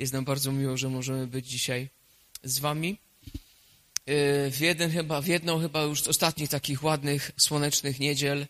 [0.00, 1.88] Jest nam bardzo miło, że możemy być dzisiaj
[2.42, 2.98] z wami.
[4.50, 8.46] W, jeden chyba, w jedną chyba już z ostatnich takich ładnych, słonecznych niedziel,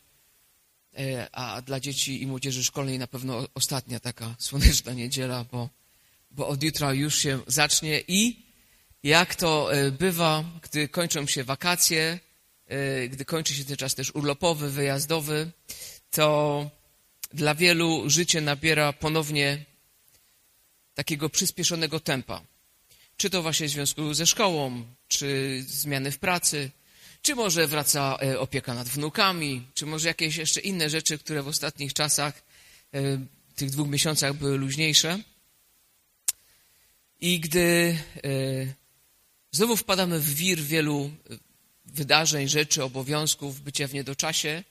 [1.32, 5.68] a dla dzieci i młodzieży szkolnej na pewno ostatnia taka słoneczna niedziela, bo,
[6.30, 8.46] bo od jutra już się zacznie i
[9.02, 12.20] jak to bywa, gdy kończą się wakacje,
[13.08, 15.50] gdy kończy się ten czas też urlopowy, wyjazdowy,
[16.10, 16.70] to
[17.34, 19.69] dla wielu życie nabiera ponownie
[21.00, 22.42] takiego przyspieszonego tempa.
[23.16, 26.70] Czy to właśnie w związku ze szkołą, czy zmiany w pracy,
[27.22, 31.48] czy może wraca e, opieka nad wnukami, czy może jakieś jeszcze inne rzeczy, które w
[31.48, 32.42] ostatnich czasach,
[32.94, 33.00] e,
[33.56, 35.18] tych dwóch miesiącach były luźniejsze.
[37.20, 38.30] I gdy e,
[39.50, 41.10] znowu wpadamy w wir wielu
[41.84, 44.64] wydarzeń, rzeczy, obowiązków, bycia w niedoczasie,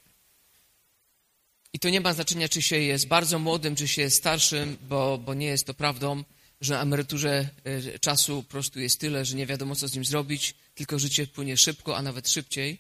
[1.74, 5.18] i to nie ma znaczenia, czy się jest bardzo młodym, czy się jest starszym, bo,
[5.18, 6.24] bo nie jest to prawdą,
[6.62, 10.06] że na emeryturze e, czasu po prostu jest tyle, że nie wiadomo, co z nim
[10.06, 12.80] zrobić, tylko życie płynie szybko, a nawet szybciej.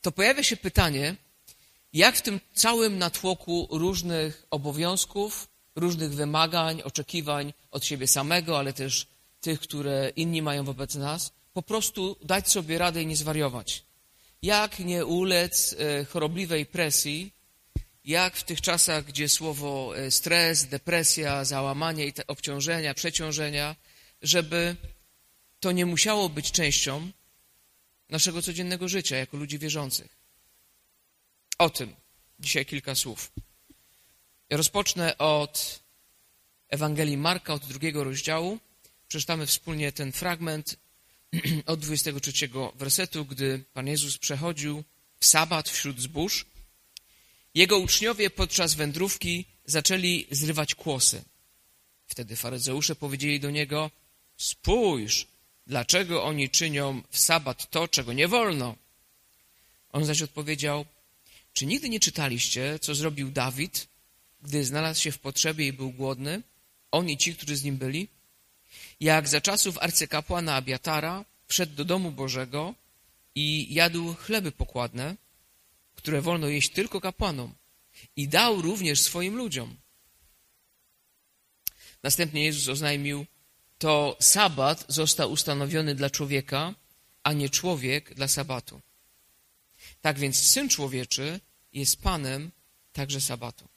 [0.00, 1.16] To pojawia się pytanie,
[1.92, 9.06] jak w tym całym natłoku różnych obowiązków, różnych wymagań, oczekiwań od siebie samego, ale też
[9.40, 13.84] tych, które inni mają wobec nas, po prostu dać sobie radę i nie zwariować.
[14.42, 17.32] Jak nie ulec e, chorobliwej presji,
[18.04, 23.76] jak w tych czasach, gdzie słowo e, stres, depresja, załamanie i obciążenia, przeciążenia,
[24.22, 24.76] żeby
[25.60, 27.10] to nie musiało być częścią
[28.08, 30.16] naszego codziennego życia jako ludzi wierzących.
[31.58, 31.94] O tym
[32.40, 33.32] dzisiaj kilka słów.
[34.50, 35.82] Rozpocznę od
[36.68, 38.58] Ewangelii Marka, od drugiego rozdziału.
[39.08, 40.76] Przeczytamy wspólnie ten fragment
[41.66, 44.84] od 23 wersetu, gdy Pan Jezus przechodził
[45.20, 46.46] w sabat wśród zbóż
[47.54, 51.22] jego uczniowie podczas wędrówki zaczęli zrywać kłosy.
[52.06, 53.90] Wtedy faryzeusze powiedzieli do niego,
[54.36, 55.26] spójrz,
[55.66, 58.76] dlaczego oni czynią w sabat to, czego nie wolno.
[59.92, 60.84] On zaś odpowiedział,
[61.52, 63.88] czy nigdy nie czytaliście, co zrobił Dawid,
[64.42, 66.42] gdy znalazł się w potrzebie i był głodny,
[66.90, 68.08] on i ci, którzy z nim byli?
[69.00, 72.74] Jak za czasów arcykapłana Abiatara wszedł do domu Bożego
[73.34, 75.16] i jadł chleby pokładne,
[76.02, 77.54] które wolno jeść tylko kapłanom
[78.16, 79.76] i dał również swoim ludziom.
[82.02, 83.26] Następnie Jezus oznajmił,
[83.78, 86.74] to sabat został ustanowiony dla człowieka,
[87.22, 88.80] a nie człowiek dla sabatu.
[90.00, 91.40] Tak więc Syn Człowieczy
[91.72, 92.50] jest Panem
[92.92, 93.68] także sabatu.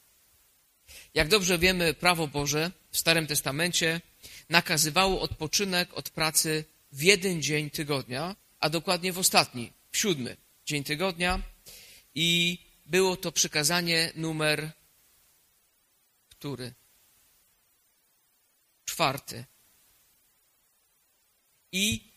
[1.14, 4.02] Jak dobrze wiemy, prawo Boże w Starym Testamencie
[4.50, 10.84] nakazywało odpoczynek od pracy w jeden dzień tygodnia, a dokładnie w ostatni, w siódmy dzień
[10.84, 11.42] tygodnia,
[12.16, 14.72] i było to przykazanie numer
[16.46, 16.74] który?
[18.86, 19.46] Czwarty.
[21.72, 22.12] I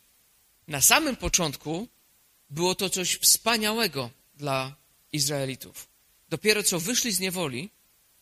[0.66, 1.88] na samym początku
[2.50, 4.76] było to coś wspaniałego dla
[5.12, 5.88] Izraelitów.
[6.28, 7.70] Dopiero co wyszli z niewoli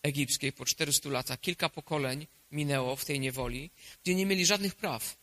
[0.03, 3.71] egipskiej po 400 latach, kilka pokoleń minęło w tej niewoli,
[4.03, 5.17] gdzie nie mieli żadnych praw,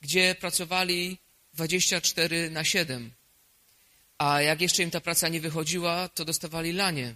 [0.00, 1.18] gdzie pracowali
[1.54, 3.12] 24 na 7,
[4.18, 7.14] a jak jeszcze im ta praca nie wychodziła, to dostawali lanie,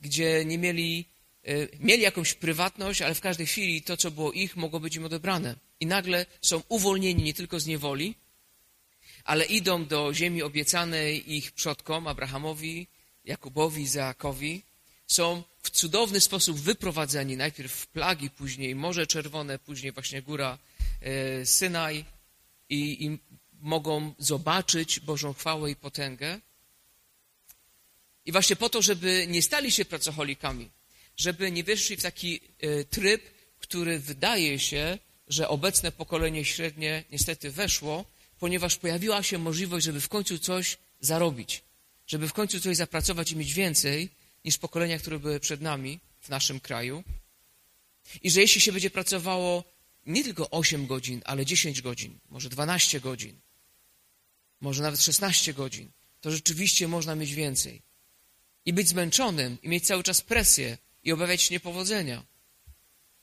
[0.00, 1.04] gdzie nie mieli,
[1.44, 5.04] e, mieli jakąś prywatność, ale w każdej chwili to, co było ich, mogło być im
[5.04, 5.54] odebrane.
[5.80, 8.14] I nagle są uwolnieni nie tylko z niewoli,
[9.24, 12.86] ale idą do ziemi obiecanej ich przodkom, Abrahamowi,
[13.24, 14.62] Jakubowi, Izaakowi.
[15.06, 20.58] Są w cudowny sposób wyprowadzeni, najpierw w plagi, później Morze Czerwone, później właśnie góra
[21.00, 22.04] e, Synaj
[22.68, 23.18] i, i
[23.60, 26.40] mogą zobaczyć Bożą chwałę i potęgę.
[28.26, 30.70] I właśnie po to, żeby nie stali się pracocholikami,
[31.16, 33.22] żeby nie weszli w taki e, tryb,
[33.58, 34.98] który wydaje się,
[35.28, 38.04] że obecne pokolenie średnie niestety weszło,
[38.38, 41.62] ponieważ pojawiła się możliwość, żeby w końcu coś zarobić,
[42.06, 44.08] żeby w końcu coś zapracować i mieć więcej
[44.44, 47.04] niż pokolenia, które były przed nami w naszym kraju.
[48.22, 49.64] I że jeśli się będzie pracowało
[50.06, 53.40] nie tylko 8 godzin, ale 10 godzin, może 12 godzin,
[54.60, 55.90] może nawet 16 godzin,
[56.20, 57.82] to rzeczywiście można mieć więcej.
[58.66, 62.22] I być zmęczonym, i mieć cały czas presję, i obawiać się niepowodzenia.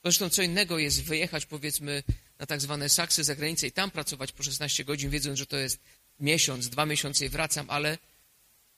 [0.03, 2.03] Zresztą co innego jest wyjechać, powiedzmy,
[2.39, 5.57] na tak zwane saksy za granicę i tam pracować po 16 godzin, wiedząc, że to
[5.57, 5.79] jest
[6.19, 7.97] miesiąc, dwa miesiące i wracam, ale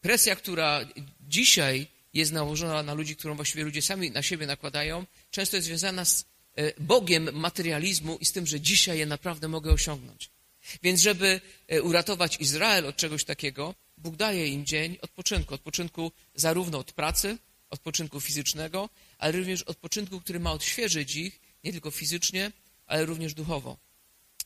[0.01, 0.79] presja, która
[1.27, 6.05] dzisiaj jest nałożona na ludzi, którą właściwie ludzie sami na siebie nakładają, często jest związana
[6.05, 10.29] z e, Bogiem materializmu i z tym, że dzisiaj je naprawdę mogę osiągnąć.
[10.83, 15.53] Więc żeby e, uratować Izrael od czegoś takiego, Bóg daje im dzień odpoczynku.
[15.53, 17.37] Odpoczynku zarówno od pracy,
[17.69, 22.51] odpoczynku fizycznego, ale również odpoczynku, który ma odświeżyć ich nie tylko fizycznie,
[22.85, 23.77] ale również duchowo.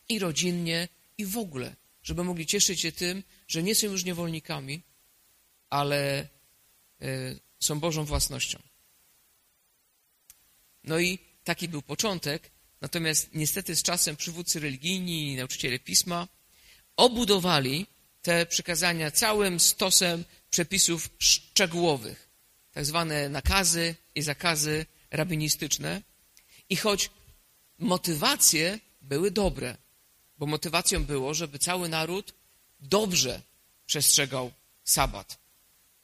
[0.10, 0.88] I rodzinnie,
[1.18, 1.75] i w ogóle.
[2.04, 4.81] Żeby mogli cieszyć się tym, że nie są już niewolnikami,
[5.69, 6.27] ale
[7.01, 8.59] y, są Bożą własnością.
[10.83, 12.51] No i taki był początek,
[12.83, 16.27] natomiast niestety z czasem przywódcy religijni i nauczyciele pisma
[16.95, 17.88] obudowali
[18.21, 22.30] te przykazania całym stosem przepisów szczegółowych,
[22.71, 26.01] tak zwane nakazy i zakazy rabinistyczne.
[26.69, 27.09] I choć
[27.80, 29.77] motywacje były dobre,
[30.38, 32.33] bo motywacją było, żeby cały naród
[32.80, 33.41] dobrze
[33.85, 34.51] przestrzegał
[34.83, 35.39] sabat,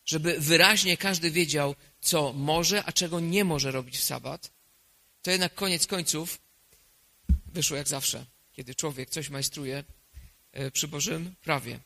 [0.06, 4.52] żeby wyraźnie każdy wiedział, co może, a czego nie może robić w sabat,
[5.22, 6.49] to jednak koniec końców
[7.54, 9.84] wyszło jak zawsze, kiedy człowiek coś majstruje
[10.52, 11.80] e, przy Bożym prawie.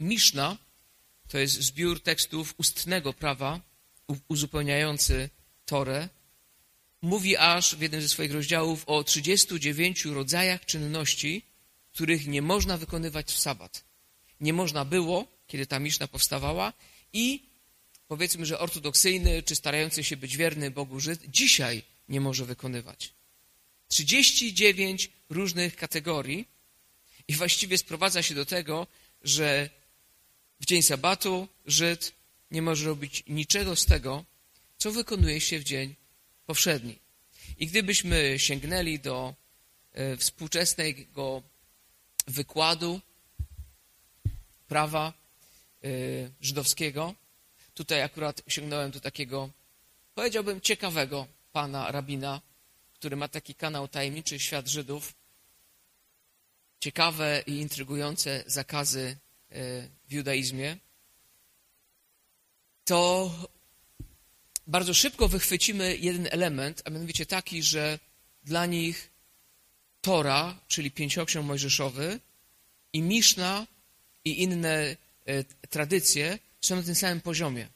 [0.00, 0.58] Miszna
[1.28, 3.60] to jest zbiór tekstów ustnego prawa
[4.28, 5.30] uzupełniający
[5.64, 6.08] Torę.
[7.02, 11.42] Mówi aż w jednym ze swoich rozdziałów o 39 rodzajach czynności,
[11.92, 13.84] których nie można wykonywać w sabat.
[14.40, 16.72] Nie można było, kiedy ta Miszna powstawała
[17.12, 17.42] i
[18.08, 23.14] powiedzmy, że ortodoksyjny czy starający się być wierny Bogu Żyd dzisiaj nie może wykonywać.
[23.92, 26.48] 39 różnych kategorii
[27.28, 28.86] i właściwie sprowadza się do tego,
[29.22, 29.70] że
[30.60, 32.12] w dzień sabatu Żyd
[32.50, 34.24] nie może robić niczego z tego,
[34.78, 35.94] co wykonuje się w dzień
[36.46, 36.98] powszedni.
[37.58, 39.34] I gdybyśmy sięgnęli do
[39.92, 41.42] e, współczesnego
[42.26, 43.00] wykładu
[44.68, 45.88] prawa e,
[46.40, 47.14] żydowskiego,
[47.74, 49.50] tutaj akurat sięgnąłem do takiego,
[50.14, 52.40] powiedziałbym, ciekawego pana rabina,
[53.02, 55.14] który ma taki kanał Tajemniczy Świat Żydów.
[56.80, 59.16] Ciekawe i intrygujące zakazy
[59.50, 60.76] e, w judaizmie.
[62.84, 63.30] To
[64.66, 67.98] bardzo szybko wychwycimy jeden element, a mianowicie taki, że
[68.44, 69.10] dla nich
[70.00, 72.20] Tora, czyli pięcioksiąg mojżeszowy
[72.92, 73.66] i Miszna
[74.24, 74.96] i inne
[75.26, 77.68] e, tradycje są na tym samym poziomie.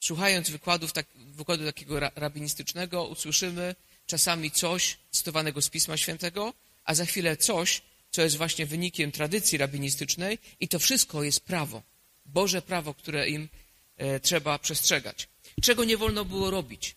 [0.00, 3.74] Słuchając wykładów, tak, wykładu takiego rabinistycznego, usłyszymy
[4.06, 6.54] czasami coś cytowanego z Pisma Świętego,
[6.84, 11.82] a za chwilę coś, co jest właśnie wynikiem tradycji rabinistycznej i to wszystko jest prawo.
[12.26, 13.48] Boże prawo, które im
[13.96, 15.28] e, trzeba przestrzegać.
[15.62, 16.96] Czego nie wolno było robić?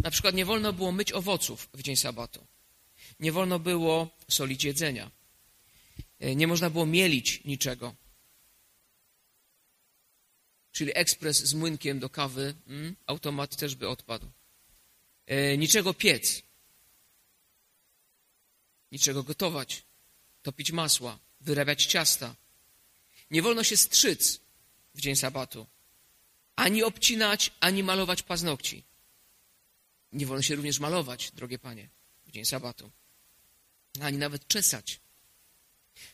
[0.00, 2.46] Na przykład nie wolno było myć owoców w dzień sabatu.
[3.20, 5.10] Nie wolno było solić jedzenia.
[6.20, 7.94] E, nie można było mielić niczego.
[10.72, 14.30] Czyli ekspres z młynkiem do kawy, mm, automat też by odpadł.
[15.28, 16.42] E, niczego piec.
[18.92, 19.82] Niczego gotować.
[20.42, 21.18] Topić masła.
[21.40, 22.34] Wyrabiać ciasta.
[23.30, 24.40] Nie wolno się strzyc
[24.94, 25.66] w dzień sabatu
[26.58, 28.84] ani obcinać, ani malować paznokci.
[30.12, 31.88] Nie wolno się również malować, drogie panie,
[32.26, 32.90] w dzień sabatu.
[34.00, 35.00] Ani nawet czesać.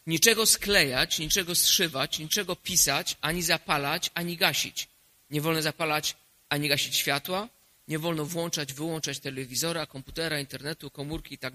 [0.07, 4.89] Niczego sklejać, niczego zszywać, niczego pisać, ani zapalać, ani gasić.
[5.31, 6.17] Nie wolno zapalać
[6.49, 7.49] ani gasić światła,
[7.89, 11.55] nie wolno włączać, wyłączać telewizora, komputera, internetu, komórki i tak.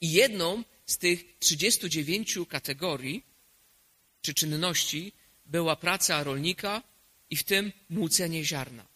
[0.00, 3.24] I jedną z tych 39 kategorii
[4.22, 5.12] czy czynności
[5.46, 6.82] była praca rolnika
[7.30, 8.86] i w tym młócenie ziarna.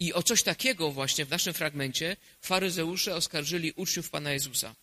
[0.00, 4.74] I o coś takiego właśnie w naszym fragmencie faryzeusze oskarżyli uczniów Pana Jezusa,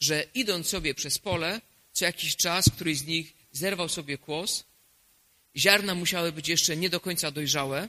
[0.00, 1.60] że idąc sobie przez pole,
[1.92, 4.64] co jakiś czas któryś z nich zerwał sobie kłos,
[5.56, 7.88] ziarna musiały być jeszcze nie do końca dojrzałe,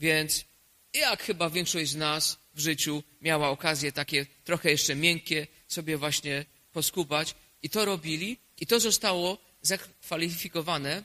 [0.00, 0.44] więc
[0.92, 6.44] jak chyba większość z nas w życiu miała okazję takie trochę jeszcze miękkie sobie właśnie
[6.72, 11.04] poskubać i to robili i to zostało zakwalifikowane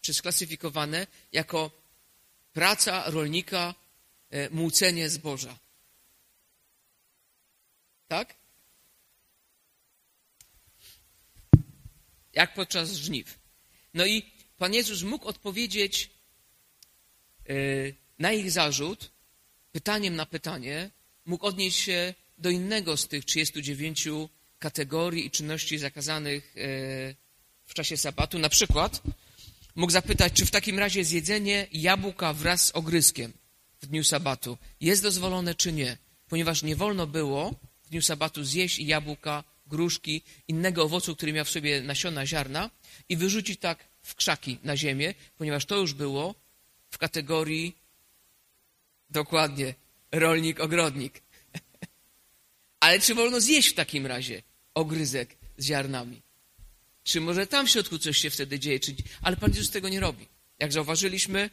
[0.00, 1.70] czy sklasyfikowane jako
[2.52, 3.74] praca rolnika,
[4.30, 5.58] e, młócenie zboża.
[8.08, 8.34] Tak?
[12.32, 13.38] Jak podczas żniw.
[13.94, 14.22] No i
[14.58, 16.10] Pan Jezus mógł odpowiedzieć
[17.48, 17.52] e,
[18.18, 19.10] na ich zarzut
[19.72, 20.90] pytaniem na pytanie,
[21.26, 24.08] mógł odnieść się do innego z tych 39
[24.58, 26.60] kategorii i czynności zakazanych e,
[27.64, 28.38] w czasie sabatu.
[28.38, 29.02] Na przykład
[29.74, 33.32] mógł zapytać, czy w takim razie zjedzenie jabłka wraz z ogryskiem
[33.80, 35.96] w dniu sabatu jest dozwolone, czy nie.
[36.28, 41.50] Ponieważ nie wolno było w dniu sabatu zjeść jabłka, gruszki, innego owocu, który miał w
[41.50, 42.70] sobie nasiona ziarna
[43.08, 46.34] i wyrzucić tak w krzaki na ziemię, ponieważ to już było
[46.90, 47.76] w kategorii
[49.10, 49.74] dokładnie
[50.12, 51.22] rolnik, ogrodnik.
[52.80, 54.42] Ale czy wolno zjeść w takim razie
[54.74, 56.22] ogryzek z ziarnami?
[57.04, 58.80] Czy może tam w środku coś się wtedy dzieje?
[58.80, 58.94] Czy...
[59.22, 60.28] Ale Pan Jezus tego nie robi.
[60.58, 61.50] Jak zauważyliśmy,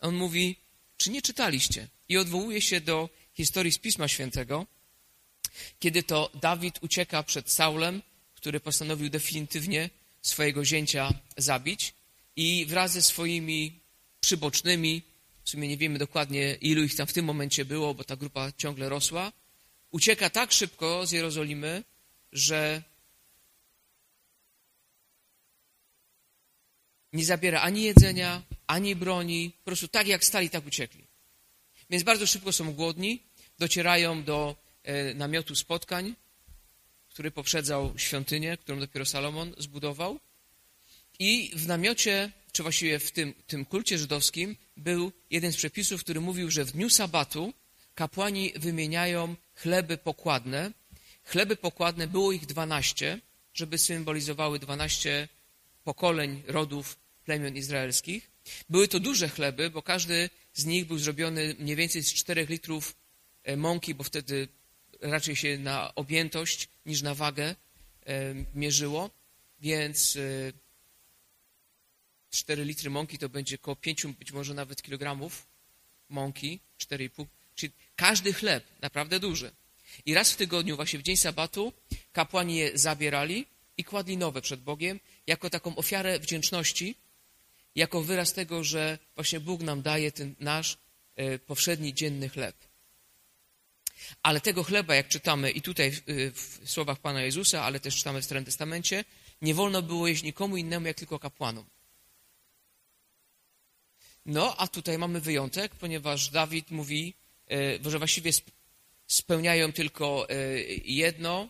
[0.00, 0.56] On mówi,
[0.96, 1.88] czy nie czytaliście?
[2.08, 4.66] I odwołuje się do historii z Pisma Świętego,
[5.78, 8.02] kiedy to Dawid ucieka przed Saulem,
[8.34, 9.90] który postanowił definitywnie
[10.22, 11.94] swojego zięcia zabić
[12.36, 13.80] i wraz ze swoimi
[14.20, 15.02] przybocznymi,
[15.44, 18.52] w sumie nie wiemy dokładnie ilu ich tam w tym momencie było, bo ta grupa
[18.52, 19.32] ciągle rosła,
[19.90, 21.84] ucieka tak szybko z Jerozolimy,
[22.32, 22.82] że
[27.12, 31.04] nie zabiera ani jedzenia, ani broni, po prostu tak jak stali, tak uciekli.
[31.90, 33.22] Więc bardzo szybko są głodni,
[33.58, 36.14] docierają do e, namiotu spotkań,
[37.08, 40.20] który poprzedzał świątynię, którą dopiero Salomon zbudował.
[41.18, 46.20] I w namiocie, czy właściwie w tym, tym kulcie żydowskim, był jeden z przepisów, który
[46.20, 47.52] mówił, że w dniu sabatu
[47.94, 50.72] kapłani wymieniają chleby pokładne.
[51.24, 53.20] Chleby pokładne było ich dwanaście,
[53.54, 55.28] żeby symbolizowały dwanaście
[55.84, 58.30] pokoleń rodów plemion izraelskich.
[58.68, 62.94] Były to duże chleby, bo każdy z nich był zrobiony mniej więcej z 4 litrów
[63.44, 64.48] e, mąki, bo wtedy
[65.00, 69.10] raczej się na objętość niż na wagę e, mierzyło,
[69.60, 70.18] więc
[72.34, 75.46] 4 e, litry mąki to będzie około 5, być może nawet kilogramów
[76.08, 79.50] mąki, 4,5, czyli każdy chleb, naprawdę duży.
[80.06, 81.72] I raz w tygodniu, właśnie w dzień sabatu,
[82.12, 86.94] kapłani je zabierali i kładli nowe przed Bogiem, jako taką ofiarę wdzięczności
[87.74, 90.78] jako wyraz tego, że właśnie Bóg nam daje ten nasz
[91.16, 92.56] e, powszedni dzienny chleb.
[94.22, 95.92] Ale tego chleba, jak czytamy i tutaj e,
[96.30, 99.04] w słowach Pana Jezusa, ale też czytamy w Starym Testamencie,
[99.42, 101.66] nie wolno było jeść nikomu innemu, jak tylko kapłanom.
[104.26, 107.14] No, a tutaj mamy wyjątek, ponieważ Dawid mówi,
[107.50, 108.30] e, że właściwie
[109.06, 110.26] spełniają tylko
[110.84, 111.48] jedno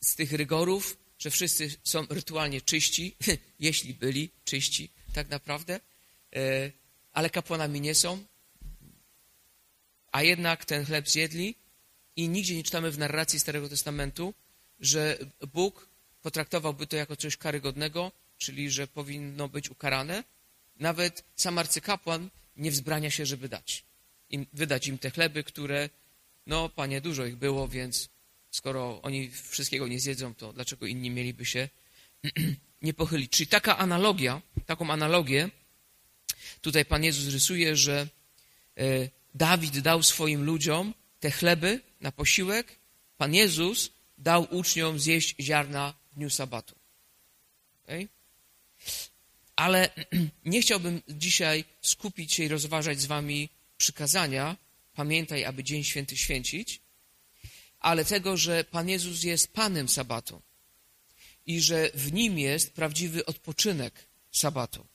[0.00, 3.16] z tych rygorów, że wszyscy są rytualnie czyści,
[3.60, 5.80] jeśli byli czyści tak naprawdę,
[6.36, 6.70] e,
[7.12, 8.24] ale kapłanami nie są,
[10.12, 11.54] a jednak ten chleb zjedli.
[12.16, 14.34] I nigdzie nie czytamy w narracji Starego Testamentu,
[14.80, 15.18] że
[15.52, 15.88] Bóg
[16.22, 20.24] potraktowałby to jako coś karygodnego, czyli że powinno być ukarane.
[20.80, 23.84] Nawet sam arcykapłan nie wzbrania się, żeby dać
[24.30, 25.88] im, wydać im te chleby, które,
[26.46, 28.08] no, panie, dużo ich było, więc
[28.50, 31.68] Skoro oni wszystkiego nie zjedzą, to dlaczego inni mieliby się
[32.82, 33.32] nie pochylić?
[33.32, 35.50] Czyli taka analogia, taką analogię
[36.60, 38.08] tutaj Pan Jezus rysuje, że
[38.78, 42.76] e, Dawid dał swoim ludziom te chleby na posiłek,
[43.16, 46.74] Pan Jezus dał uczniom zjeść ziarna w dniu sabatu.
[47.84, 48.08] Okay?
[49.60, 49.90] Ale
[50.44, 54.56] nie chciałbym dzisiaj skupić się i rozważać z wami przykazania.
[54.94, 56.80] Pamiętaj, aby Dzień Święty święcić,
[57.80, 60.42] ale tego, że Pan Jezus jest Panem sabatu
[61.46, 64.86] i że w Nim jest prawdziwy odpoczynek sabatu.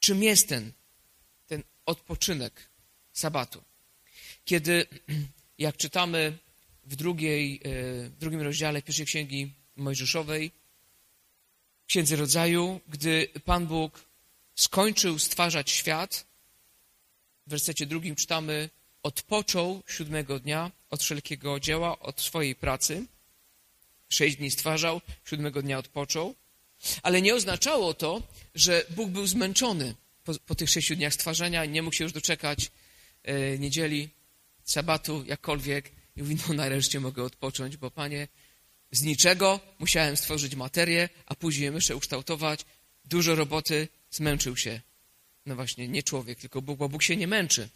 [0.00, 0.72] Czym jest ten,
[1.46, 2.70] ten odpoczynek
[3.12, 3.62] sabatu?
[4.44, 4.86] Kiedy,
[5.66, 6.38] jak czytamy
[6.84, 7.60] w, drugiej, e,
[8.08, 10.52] w drugim rozdziale pierwszej księgi Mojżeszowej,
[11.86, 14.04] Księdze Rodzaju, gdy Pan Bóg
[14.54, 16.26] skończył stwarzać świat,
[17.46, 18.70] w wersecie drugim czytamy,
[19.02, 23.06] odpoczął siódmego dnia od wszelkiego dzieła, od swojej pracy.
[24.08, 26.34] Sześć dni stwarzał, siódmego dnia odpoczął.
[27.02, 28.22] Ale nie oznaczało to,
[28.54, 32.12] że Bóg był zmęczony po, po tych sześciu dniach stwarzania i nie mógł się już
[32.12, 32.70] doczekać
[33.22, 34.08] e, niedzieli,
[34.64, 35.92] sabatu, jakkolwiek.
[36.16, 38.28] I mówi, no nareszcie mogę odpocząć, bo Panie,
[38.90, 42.64] z niczego musiałem stworzyć materię, a później jeszcze ukształtować.
[43.04, 44.80] Dużo roboty, zmęczył się.
[45.46, 47.68] No właśnie, nie człowiek, tylko Bóg, bo Bóg się nie męczy.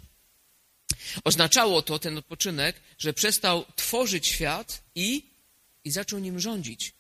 [1.25, 5.23] Oznaczało to, ten odpoczynek, że przestał tworzyć świat i,
[5.85, 6.93] i zaczął nim rządzić.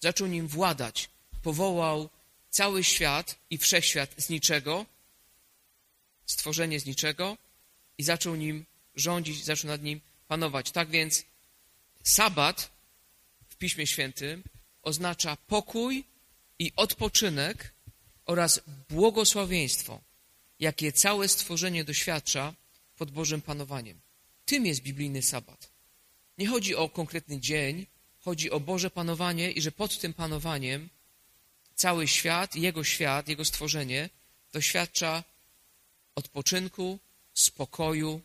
[0.00, 1.10] Zaczął nim władać.
[1.42, 2.10] Powołał
[2.50, 4.86] cały świat i wszechświat z niczego,
[6.26, 7.36] stworzenie z niczego
[7.98, 10.70] i zaczął nim rządzić, zaczął nad nim panować.
[10.70, 11.24] Tak więc
[12.02, 12.73] sabat
[13.54, 14.42] w Piśmie Świętym
[14.82, 16.04] oznacza pokój
[16.58, 17.74] i odpoczynek
[18.26, 20.00] oraz błogosławieństwo,
[20.60, 22.54] jakie całe stworzenie doświadcza
[22.96, 24.00] pod Bożym panowaniem.
[24.44, 25.70] Tym jest biblijny sabat.
[26.38, 27.86] Nie chodzi o konkretny dzień,
[28.20, 30.88] chodzi o Boże panowanie i że pod tym panowaniem
[31.74, 34.10] cały świat, Jego świat, Jego stworzenie
[34.52, 35.24] doświadcza
[36.14, 36.98] odpoczynku,
[37.34, 38.20] spokoju,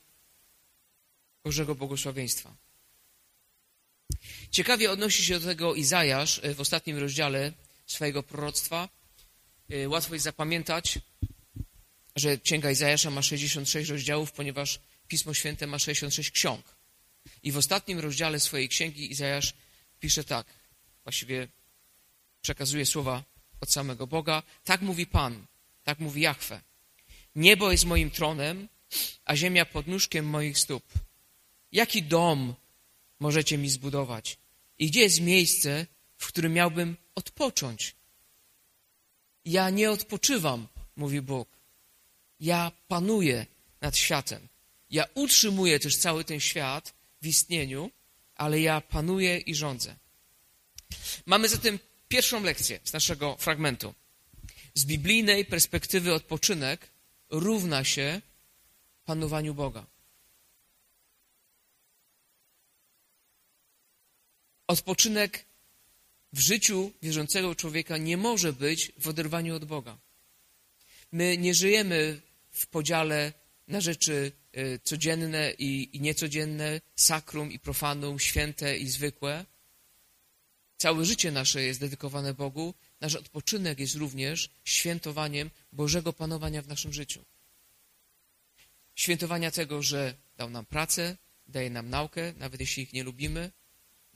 [1.44, 2.56] Bożego błogosławieństwa.
[4.52, 7.52] Ciekawie odnosi się do tego Izajasz w ostatnim rozdziale
[7.88, 8.90] swojego proroctwa.
[9.88, 11.00] Łatwo jest zapamiętać,
[12.16, 16.76] że Księga Izajasza ma 66 rozdziałów, ponieważ Pismo Święte ma 66 ksiąg.
[17.44, 19.54] I w ostatnim rozdziale swojej księgi Izajasz
[20.00, 20.48] pisze tak,
[21.04, 21.48] właściwie
[22.42, 23.24] przekazuje słowa
[23.62, 24.44] od samego Boga.
[24.64, 25.46] Tak mówi Pan,
[25.84, 26.62] tak mówi Jahwe.
[27.36, 28.70] Niebo jest moim tronem,
[29.26, 30.84] a ziemia pod nóżkiem moich stóp.
[31.72, 32.56] Jaki dom
[33.20, 34.38] możecie mi zbudować?
[34.80, 35.86] I gdzie jest miejsce,
[36.18, 37.96] w którym miałbym odpocząć?
[39.46, 41.50] Ja nie odpoczywam, mówi Bóg.
[42.40, 43.46] Ja panuję
[43.82, 44.48] nad światem.
[44.90, 47.92] Ja utrzymuję też cały ten świat w istnieniu,
[48.36, 49.96] ale ja panuję i rządzę.
[51.26, 53.94] Mamy zatem pierwszą lekcję z naszego fragmentu.
[54.74, 56.90] Z biblijnej perspektywy odpoczynek
[57.30, 58.22] równa się
[59.06, 59.86] panowaniu Boga.
[64.70, 65.46] Odpoczynek
[66.34, 69.98] w życiu wierzącego człowieka nie może być w oderwaniu od Boga.
[71.12, 72.22] My nie żyjemy
[72.52, 73.34] w podziale
[73.68, 79.46] na rzeczy y, codzienne i niecodzienne, sakrum i profanum, święte i zwykłe.
[80.78, 82.74] Całe życie nasze jest dedykowane Bogu.
[83.02, 87.26] Nasz odpoczynek jest również świętowaniem Bożego panowania w naszym życiu.
[88.96, 93.52] Świętowania tego, że dał nam pracę, daje nam naukę, nawet jeśli ich nie lubimy,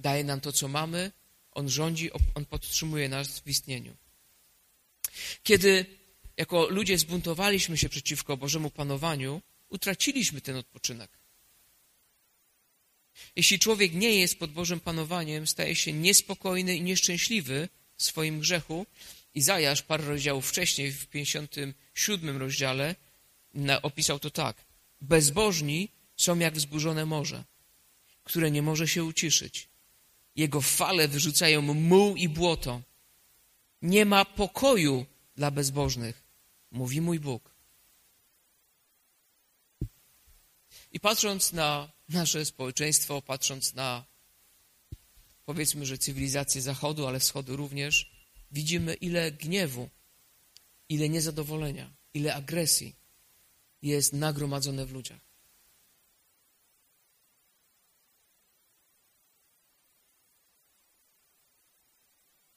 [0.04, 1.12] daje nam to, co mamy,
[1.52, 3.94] On rządzi, On podtrzymuje nas w istnieniu.
[5.44, 5.86] Kiedy
[6.38, 11.12] jako ludzie zbuntowaliśmy się przeciwko Bożemu panowaniu, utraciliśmy ten odpoczynek.
[13.36, 18.86] Jeśli człowiek nie jest pod Bożym panowaniem, staje się niespokojny i nieszczęśliwy w swoim grzechu.
[19.36, 22.96] Izajasz parę rozdziałów wcześniej, w 57 rozdziale,
[23.82, 24.58] opisał to tak.
[25.02, 27.44] Bezbożni są jak wzburzone morze,
[28.24, 29.68] które nie może się uciszyć.
[30.36, 32.82] Jego fale wyrzucają muł i błoto.
[33.82, 36.24] Nie ma pokoju dla bezbożnych,
[36.72, 37.54] mówi mój Bóg.
[40.92, 44.06] I patrząc na nasze społeczeństwo, patrząc na
[45.46, 48.12] powiedzmy, że cywilizację Zachodu, ale Wschodu również,
[48.52, 49.90] widzimy ile gniewu,
[50.90, 52.96] ile niezadowolenia, ile agresji
[53.82, 55.33] jest nagromadzone w ludziach.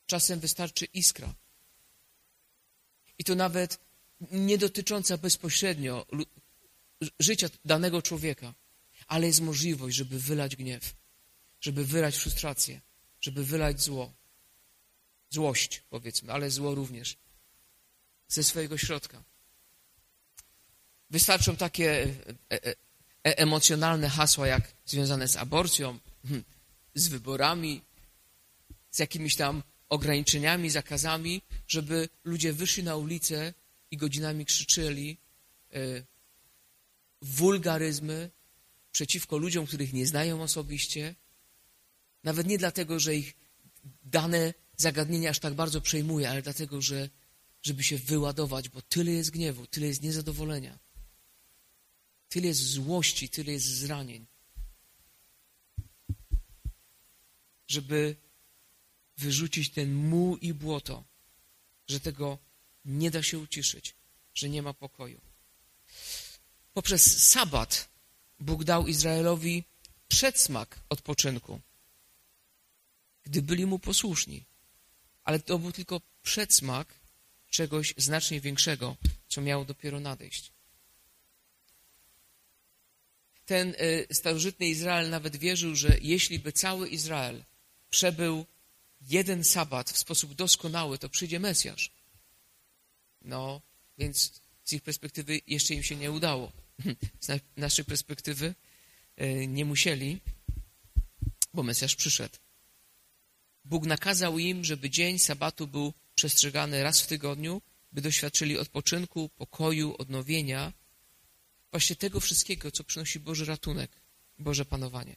[0.07, 1.35] Czasem wystarczy iskra.
[3.19, 3.79] I to nawet
[4.31, 6.07] nie dotycząca bezpośrednio
[7.21, 8.55] życia danego człowieka,
[9.07, 10.95] ale jest możliwość, żeby wylać gniew,
[11.61, 12.81] żeby wylać frustrację,
[13.21, 14.13] żeby wylać zło.
[15.31, 17.17] Złość, powiedzmy, ale zło również.
[18.29, 19.25] Ze swojego środka.
[21.11, 22.09] Wystarczą takie e,
[22.51, 22.75] e,
[23.25, 26.45] e, emocjonalne hasła, jak związane z aborcją, hm,
[26.95, 27.83] z wyborami,
[28.91, 33.55] z jakimiś tam ograniczeniami, zakazami, żeby ludzie wyszli na ulicę
[33.91, 35.19] i godzinami krzyczeli
[37.23, 38.31] wulgaryzmy
[38.93, 41.15] przeciwko ludziom, których nie znają osobiście,
[42.25, 43.35] nawet nie dlatego, że ich
[44.03, 47.09] dane zagadnienia aż tak bardzo przejmuje, ale dlatego, że
[47.63, 50.79] żeby się wyładować, bo tyle jest gniewu, tyle jest niezadowolenia,
[52.29, 54.27] tyle jest złości, tyle jest zranień.
[57.69, 58.17] Żeby
[59.17, 61.05] wyrzucić ten muł i błoto,
[61.89, 62.39] że tego
[62.85, 63.95] nie da się uciszyć,
[64.35, 65.21] że nie ma pokoju.
[66.75, 67.89] Poprzez sabat
[68.41, 69.65] Bóg dał Izraelowi
[70.09, 71.61] przedsmak odpoczynku,
[73.25, 74.45] gdy byli mu posłuszni.
[75.25, 76.95] Ale to był tylko przedsmak
[77.51, 78.97] czegoś znacznie większego,
[79.29, 80.53] co miało dopiero nadejść.
[83.47, 87.45] Ten y, starożytny Izrael nawet wierzył, że jeśli by cały Izrael
[87.91, 88.47] przebył
[89.01, 91.91] jeden sabat w sposób doskonały, to przyjdzie Mesjasz.
[93.23, 93.61] No,
[93.99, 96.53] więc z ich perspektywy jeszcze im się nie udało.
[97.21, 98.55] Z naszej perspektywy
[99.21, 100.21] y, nie musieli,
[101.55, 102.37] bo Mesjasz przyszedł.
[103.65, 109.95] Bóg nakazał im, żeby dzień sabatu był przestrzegany raz w tygodniu, by doświadczyli odpoczynku, pokoju,
[109.99, 110.73] odnowienia,
[111.71, 113.91] właśnie tego wszystkiego, co przynosi Boży ratunek,
[114.39, 115.17] Boże panowanie.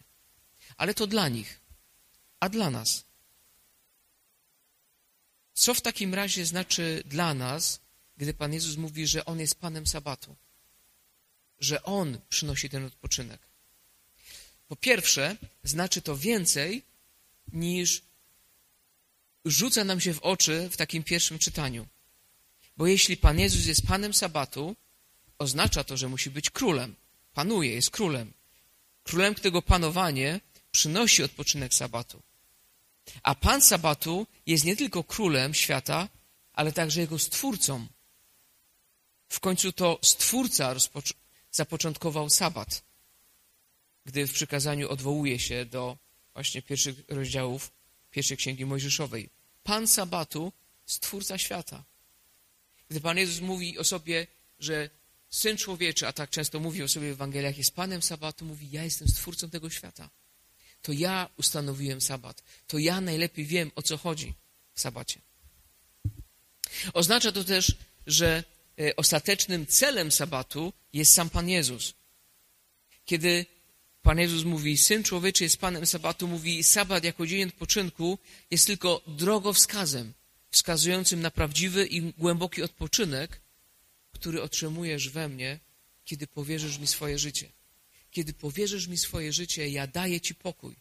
[0.78, 1.62] Ale to dla nich,
[2.40, 3.09] a dla nas.
[5.60, 7.80] Co w takim razie znaczy dla nas,
[8.18, 10.36] gdy Pan Jezus mówi, że On jest Panem Sabatu?
[11.60, 13.42] Że On przynosi ten odpoczynek.
[14.68, 16.84] Po pierwsze, znaczy to więcej
[17.54, 18.02] niż
[19.46, 21.88] rzuca nam się w oczy w takim pierwszym czytaniu.
[22.78, 24.76] Bo jeśli Pan Jezus jest Panem Sabatu,
[25.38, 26.96] oznacza to, że musi być królem.
[27.34, 28.34] Panuje, jest królem.
[29.04, 30.42] Królem, którego panowanie
[30.72, 32.29] przynosi odpoczynek Sabatu.
[33.24, 36.10] A Pan Sabatu jest nie tylko królem świata,
[36.54, 37.88] ale także jego stwórcą.
[39.30, 40.76] W końcu to stwórca
[41.52, 42.84] zapoczątkował Sabat,
[44.06, 45.98] gdy w przykazaniu odwołuje się do
[46.34, 47.72] właśnie pierwszych rozdziałów
[48.12, 49.30] pierwszej księgi Mojżeszowej.
[49.64, 50.54] Pan Sabatu,
[50.86, 51.84] stwórca świata.
[52.90, 54.28] Gdy Pan Jezus mówi o sobie,
[54.60, 54.90] że
[55.30, 58.84] Syn człowieczy, a tak często mówi o sobie w Ewangeliach, jest Panem Sabatu, mówi, ja
[58.84, 60.10] jestem stwórcą tego świata.
[60.82, 62.44] To ja ustanowiłem Sabat.
[62.68, 64.34] To ja najlepiej wiem, o co chodzi
[64.76, 65.22] w Sabacie.
[66.94, 67.76] Oznacza to też,
[68.08, 68.44] że
[68.80, 71.94] e, ostatecznym celem Sabatu jest sam Pan Jezus.
[73.06, 73.46] Kiedy
[74.02, 78.20] Pan Jezus mówi, Syn Człowieczy jest Panem Sabatu, mówi, Sabat jako dzień odpoczynku
[78.52, 80.14] jest tylko drogowskazem,
[80.52, 83.42] wskazującym na prawdziwy i głęboki odpoczynek,
[84.12, 85.60] który otrzymujesz we mnie,
[86.06, 87.50] kiedy powierzysz mi swoje życie.
[88.12, 90.76] Kiedy powierzysz mi swoje życie, ja daję Ci pokój,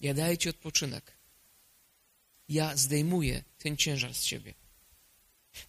[0.00, 1.12] ja daję Ci odpoczynek.
[2.48, 4.54] Ja zdejmuję ten ciężar z Ciebie.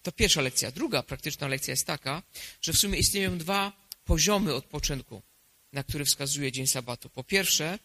[0.01, 0.71] To pierwsza lekcja.
[0.71, 2.23] Druga praktyczna lekcja jest taka,
[2.61, 5.21] że w sumie istnieją dwa poziomy odpoczynku,
[5.73, 7.09] na który wskazuje dzień sabatu.
[7.09, 7.79] Po pierwsze,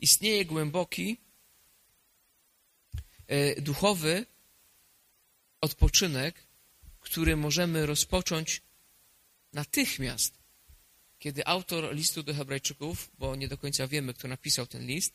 [0.00, 1.16] istnieje głęboki,
[3.26, 4.26] e, duchowy
[5.60, 6.46] odpoczynek,
[7.00, 8.62] który możemy rozpocząć
[9.52, 10.37] natychmiast,
[11.18, 15.12] kiedy autor listu do Hebrajczyków, bo nie do końca wiemy, kto napisał ten list,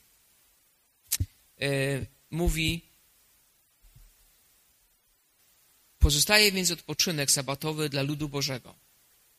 [1.62, 1.68] e,
[2.32, 2.82] mówi:
[6.00, 8.76] Pozostaje więc odpoczynek sabatowy dla ludu Bożego.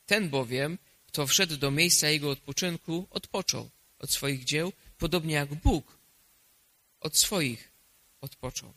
[0.06, 5.98] Ten bowiem, kto wszedł do miejsca jego odpoczynku, odpoczął od swoich dzieł, podobnie jak Bóg
[7.00, 7.72] od swoich
[8.20, 8.72] odpoczął.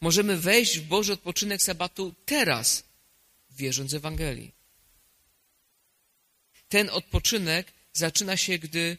[0.00, 2.84] Możemy wejść w Boży odpoczynek sabatu teraz,
[3.50, 4.59] wierząc Ewangelii.
[6.70, 8.98] Ten odpoczynek zaczyna się, gdy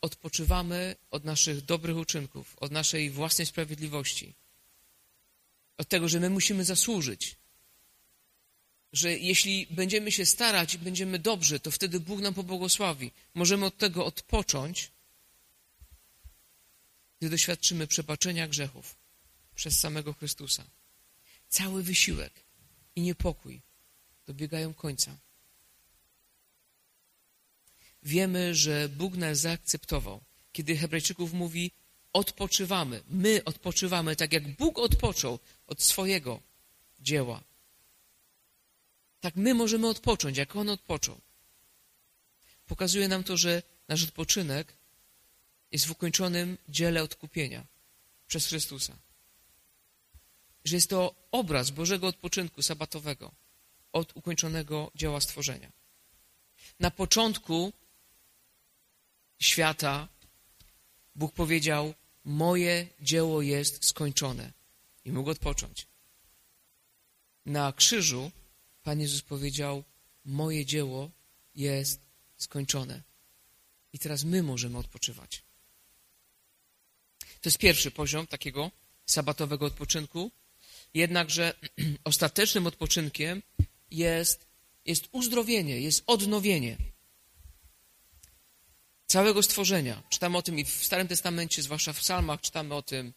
[0.00, 4.34] odpoczywamy od naszych dobrych uczynków, od naszej własnej sprawiedliwości,
[5.78, 7.36] od tego, że my musimy zasłużyć.
[8.92, 13.10] Że jeśli będziemy się starać i będziemy dobrzy, to wtedy Bóg nam pobłogosławi.
[13.34, 14.90] Możemy od tego odpocząć,
[17.18, 18.96] gdy doświadczymy przebaczenia grzechów
[19.54, 20.64] przez samego Chrystusa.
[21.48, 22.32] Cały wysiłek
[22.96, 23.60] i niepokój
[24.26, 25.27] dobiegają końca.
[28.14, 30.20] Wiemy, że Bóg nas zaakceptował.
[30.52, 31.70] Kiedy Hebrajczyków mówi,
[32.12, 36.40] odpoczywamy, my odpoczywamy, tak jak Bóg odpoczął od swojego
[37.00, 37.42] dzieła.
[39.20, 41.20] Tak my możemy odpocząć, jak On odpoczął.
[42.66, 44.72] Pokazuje nam to, że nasz odpoczynek
[45.72, 47.66] jest w ukończonym dziele odkupienia
[48.26, 48.96] przez Chrystusa
[50.68, 53.32] że jest to obraz Bożego odpoczynku sabatowego
[53.92, 55.72] od ukończonego dzieła stworzenia.
[56.80, 57.72] Na początku
[59.38, 60.08] świata
[61.14, 64.52] Bóg powiedział: Moje dzieło jest skończone
[65.04, 65.86] i mógł odpocząć.
[67.46, 68.30] Na krzyżu
[68.82, 69.84] Pan Jezus powiedział:
[70.24, 71.10] Moje dzieło
[71.54, 72.00] jest
[72.36, 73.02] skończone.
[73.92, 75.42] I teraz my możemy odpoczywać.
[77.40, 78.70] To jest pierwszy poziom takiego
[79.06, 80.30] sabatowego odpoczynku
[80.94, 81.54] jednakże
[82.04, 83.42] ostatecznym odpoczynkiem
[83.90, 84.46] jest,
[84.84, 86.76] jest uzdrowienie, jest odnowienie
[89.08, 90.02] całego stworzenia.
[90.08, 93.12] Czytamy o tym i w Starym Testamencie, zwłaszcza w psalmach, czytamy o tym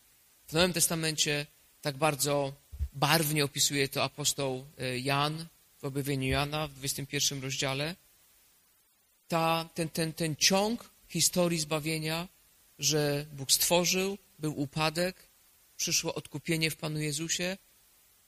[0.47, 1.45] w Nowym Testamencie.
[1.81, 2.53] Tak bardzo
[2.93, 5.45] barwnie opisuje to apostoł e, Jan
[5.77, 7.95] w objawieniu Jana w 21 rozdziale.
[9.27, 12.27] Ta, ten, ten, ten ciąg historii zbawienia,
[12.79, 15.15] że Bóg stworzył, był upadek,
[15.77, 17.57] przyszło odkupienie w Panu Jezusie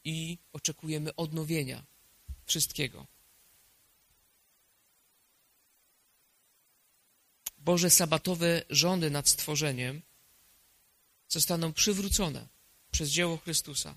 [0.03, 1.83] i oczekujemy odnowienia
[2.45, 3.12] wszystkiego.
[7.63, 10.01] Boże sabatowe rządy nad stworzeniem
[11.29, 12.47] zostaną przywrócone
[12.91, 13.95] przez dzieło Chrystusa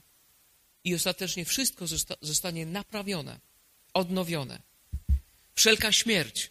[0.85, 3.41] i ostatecznie wszystko zosta zostanie naprawione,
[3.95, 4.63] odnowione.
[5.55, 6.51] Wszelka śmierć,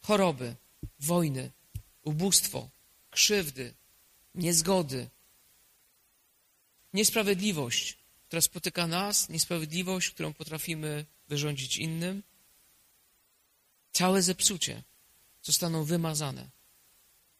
[0.00, 0.54] choroby,
[1.00, 1.50] wojny,
[2.02, 2.68] ubóstwo,
[3.10, 3.74] krzywdy,
[4.34, 5.08] niezgody,
[6.92, 12.22] niesprawiedliwość, która spotyka nas, niesprawiedliwość, którą potrafimy wyrządzić innym,
[13.92, 14.82] całe zepsucie
[15.44, 16.50] zostaną wymazane.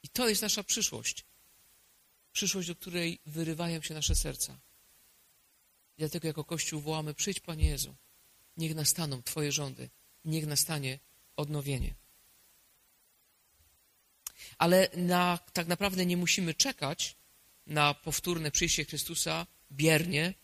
[0.03, 1.25] I to jest nasza przyszłość.
[2.33, 4.59] Przyszłość, do której wyrywają się nasze serca.
[5.99, 7.95] Dlatego jako Kościół wołamy, przyjdź Panie Jezu,
[8.57, 9.91] niech nastaną Twoje rządy,
[10.25, 10.99] niech nastanie
[11.37, 11.95] odnowienie.
[14.59, 17.17] Ale na, tak naprawdę nie musimy czekać
[17.67, 20.35] na powtórne przyjście Chrystusa biernie,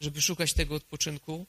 [0.00, 1.46] żeby szukać tego odpoczynku.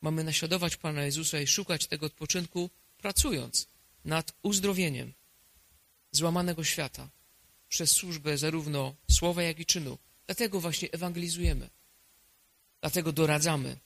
[0.00, 3.69] Mamy naśladować Pana Jezusa i szukać tego odpoczynku, pracując
[4.04, 5.12] nad uzdrowieniem
[6.12, 7.08] złamanego świata
[7.68, 9.98] przez służbę zarówno słowa, jak i czynu.
[10.26, 11.70] Dlatego właśnie ewangelizujemy.
[12.80, 13.76] Dlatego doradzamy.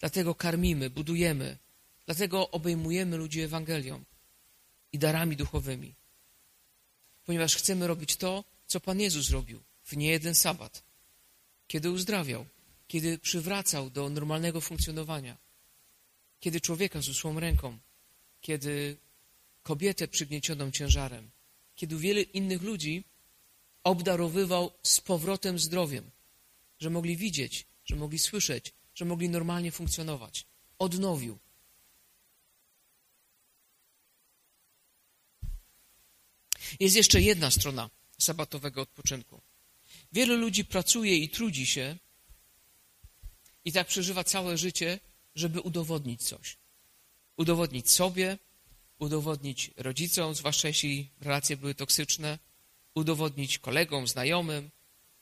[0.00, 1.58] Dlatego karmimy, budujemy.
[2.06, 4.04] Dlatego obejmujemy ludzi Ewangelią
[4.92, 5.94] i darami duchowymi.
[7.24, 10.82] Ponieważ chcemy robić to, co Pan Jezus robił w niejeden sabat,
[11.66, 12.46] kiedy uzdrawiał,
[12.88, 15.36] kiedy przywracał do normalnego funkcjonowania.
[16.40, 17.78] kiedy człowieka z usłą ręką,
[18.40, 18.96] kiedy
[19.68, 21.30] kobietę przygniecioną ciężarem,
[21.76, 23.04] kiedy wiele innych ludzi
[23.84, 26.10] obdarowywał z powrotem zdrowiem,
[26.80, 30.46] że mogli widzieć, że mogli słyszeć, że mogli normalnie funkcjonować.
[30.78, 31.38] Odnowił.
[36.80, 39.40] Jest jeszcze jedna strona sabatowego odpoczynku.
[40.12, 41.96] Wielu ludzi pracuje i trudzi się
[43.64, 45.00] i tak przeżywa całe życie,
[45.34, 46.56] żeby udowodnić coś.
[47.36, 48.38] Udowodnić sobie,
[48.98, 52.38] udowodnić rodzicom, zwłaszcza jeśli relacje były toksyczne,
[52.94, 54.70] udowodnić kolegom, znajomym,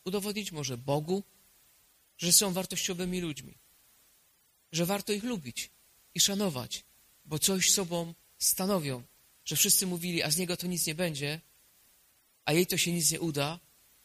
[0.05, 1.23] udowodnić może Bogu,
[2.19, 3.55] że są wartościowymi ludźmi,
[4.73, 5.71] że warto ich lubić
[6.15, 6.85] i szanować,
[7.25, 9.03] bo coś sobą stanowią,
[9.45, 11.41] że wszyscy mówili, a z niego to nic nie będzie,
[12.45, 13.59] a jej to się nic nie uda,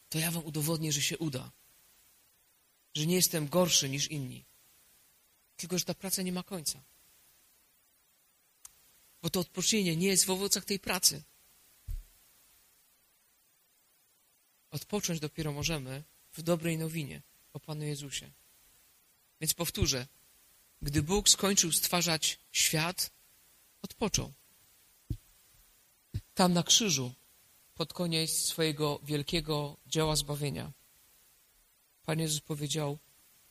[0.08, 1.50] to ja wam udowodnię, że się uda.
[2.94, 4.44] Że nie jestem gorszy niż inni.
[5.56, 6.82] Tylko, że ta praca nie ma końca.
[9.22, 11.22] Bo to odpocznienie nie jest w owocach tej pracy.
[14.70, 18.30] Odpocząć dopiero możemy w dobrej nowinie o Panu Jezusie.
[19.40, 20.06] Więc powtórzę,
[20.82, 23.10] gdy Bóg skończył stwarzać świat,
[23.82, 24.32] odpoczął.
[26.34, 27.12] Tam na krzyżu,
[27.74, 30.72] pod koniec swojego wielkiego dzieła zbawienia,
[32.06, 32.98] Pan Jezus powiedział: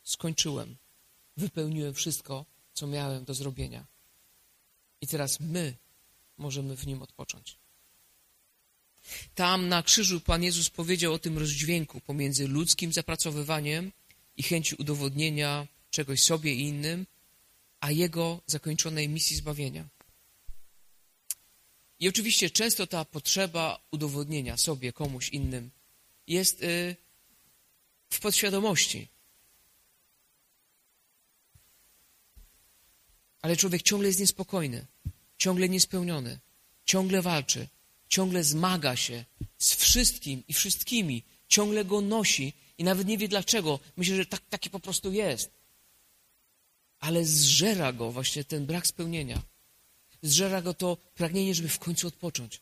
[0.02, 0.76] Skończyłem,
[1.36, 3.91] wypełniłem wszystko, co miałem do zrobienia.
[5.02, 5.74] I teraz my
[6.38, 7.58] możemy w nim odpocząć.
[9.34, 13.92] Tam na krzyżu Pan Jezus powiedział o tym rozdźwięku pomiędzy ludzkim zapracowywaniem
[14.36, 17.06] i chęci udowodnienia czegoś sobie i innym,
[17.80, 19.88] a Jego zakończonej misji zbawienia.
[22.00, 25.70] I oczywiście często ta potrzeba udowodnienia sobie, komuś innym
[26.26, 26.96] jest y,
[28.10, 29.08] w podświadomości.
[33.42, 34.86] Ale człowiek ciągle jest niespokojny,
[35.42, 36.38] ciągle niespełniony,
[36.84, 37.68] ciągle walczy,
[38.08, 39.24] ciągle zmaga się
[39.58, 43.80] z wszystkim i wszystkimi, ciągle go nosi i nawet nie wie dlaczego.
[43.96, 45.50] Myślę, że tak, taki po prostu jest.
[47.00, 49.42] Ale zżera go właśnie ten brak spełnienia.
[50.22, 52.60] Zżera go to pragnienie, żeby w końcu odpocząć.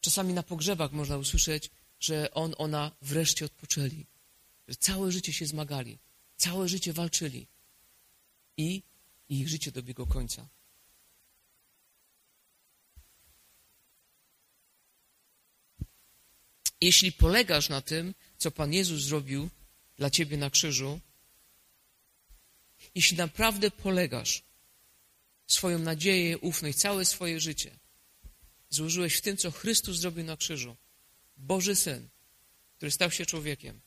[0.00, 1.70] Czasami na pogrzebach można usłyszeć,
[2.00, 4.06] że on, ona wreszcie odpoczęli.
[4.68, 5.98] Że całe życie się zmagali,
[6.36, 7.46] całe życie walczyli.
[8.56, 8.82] I,
[9.28, 10.48] ich życie dobiegło końca.
[16.80, 19.50] Jeśli polegasz na tym, co Pan Jezus zrobił
[19.96, 21.00] dla ciebie na krzyżu,
[22.94, 24.42] jeśli naprawdę polegasz
[25.46, 27.78] swoją nadzieję, ufność, całe swoje życie,
[28.70, 30.76] złożyłeś w tym, co Chrystus zrobił na krzyżu,
[31.36, 32.08] Boży Syn,
[32.76, 33.80] który stał się człowiekiem,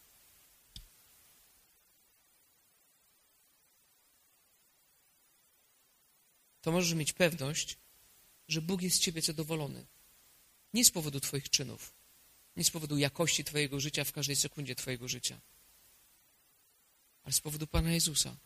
[6.67, 7.77] to możesz mieć pewność,
[8.47, 9.85] że Bóg jest z ciebie zadowolony.
[10.73, 11.93] Nie z powodu Twoich czynów,
[12.55, 15.39] nie z powodu jakości Twojego życia w każdej sekundzie Twojego życia,
[17.23, 18.37] ale z powodu Pana Jezusa.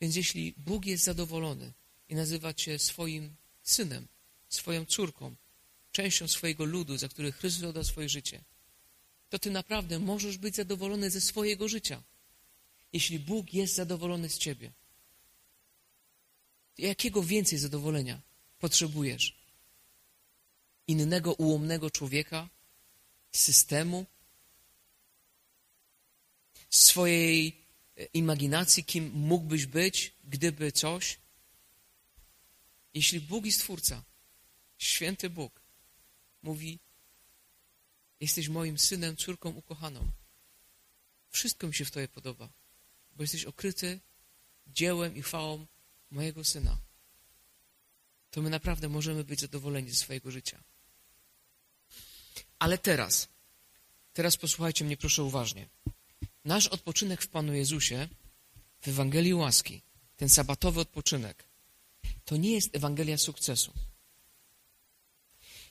[0.00, 1.72] Więc jeśli Bóg jest zadowolony
[2.08, 4.08] i nazywa Cię swoim synem,
[4.48, 5.36] swoją córką,
[5.92, 8.44] częścią swojego ludu, za który Chrystus oddał swoje życie,
[9.30, 12.02] to Ty naprawdę możesz być zadowolony ze swojego życia.
[12.92, 14.72] Jeśli Bóg jest zadowolony z Ciebie,
[16.78, 18.20] jakiego więcej zadowolenia
[18.58, 19.36] potrzebujesz?
[20.86, 22.48] Innego ułomnego człowieka,
[23.32, 24.06] systemu,
[26.70, 27.64] swojej
[27.96, 31.18] e, imaginacji, kim mógłbyś być, gdyby coś.
[32.94, 34.04] Jeśli Bóg i Stwórca,
[34.78, 35.60] święty Bóg,
[36.42, 36.78] mówi:
[38.20, 40.10] Jesteś moim synem, córką ukochaną.
[41.30, 42.48] Wszystko mi się w Tobie podoba,
[43.16, 44.00] bo jesteś okryty
[44.66, 45.66] dziełem i chwałą
[46.14, 46.76] mojego syna.
[48.30, 50.64] To my naprawdę możemy być zadowoleni ze swojego życia.
[52.58, 53.28] Ale teraz,
[54.12, 55.68] teraz posłuchajcie mnie proszę uważnie.
[56.44, 58.08] Nasz odpoczynek w Panu Jezusie,
[58.80, 59.82] w Ewangelii łaski,
[60.16, 61.44] ten sabatowy odpoczynek,
[62.24, 63.72] to nie jest Ewangelia sukcesu.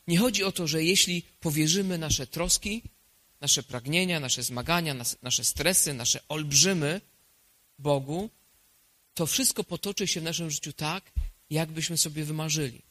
[0.07, 2.81] Nie chodzi o to, że jeśli powierzymy nasze troski,
[3.41, 7.01] nasze pragnienia, nasze zmagania, nasze stresy, nasze olbrzymy
[7.79, 8.29] Bogu,
[9.13, 11.11] to wszystko potoczy się w naszym życiu tak,
[11.49, 12.81] jakbyśmy sobie wymarzyli.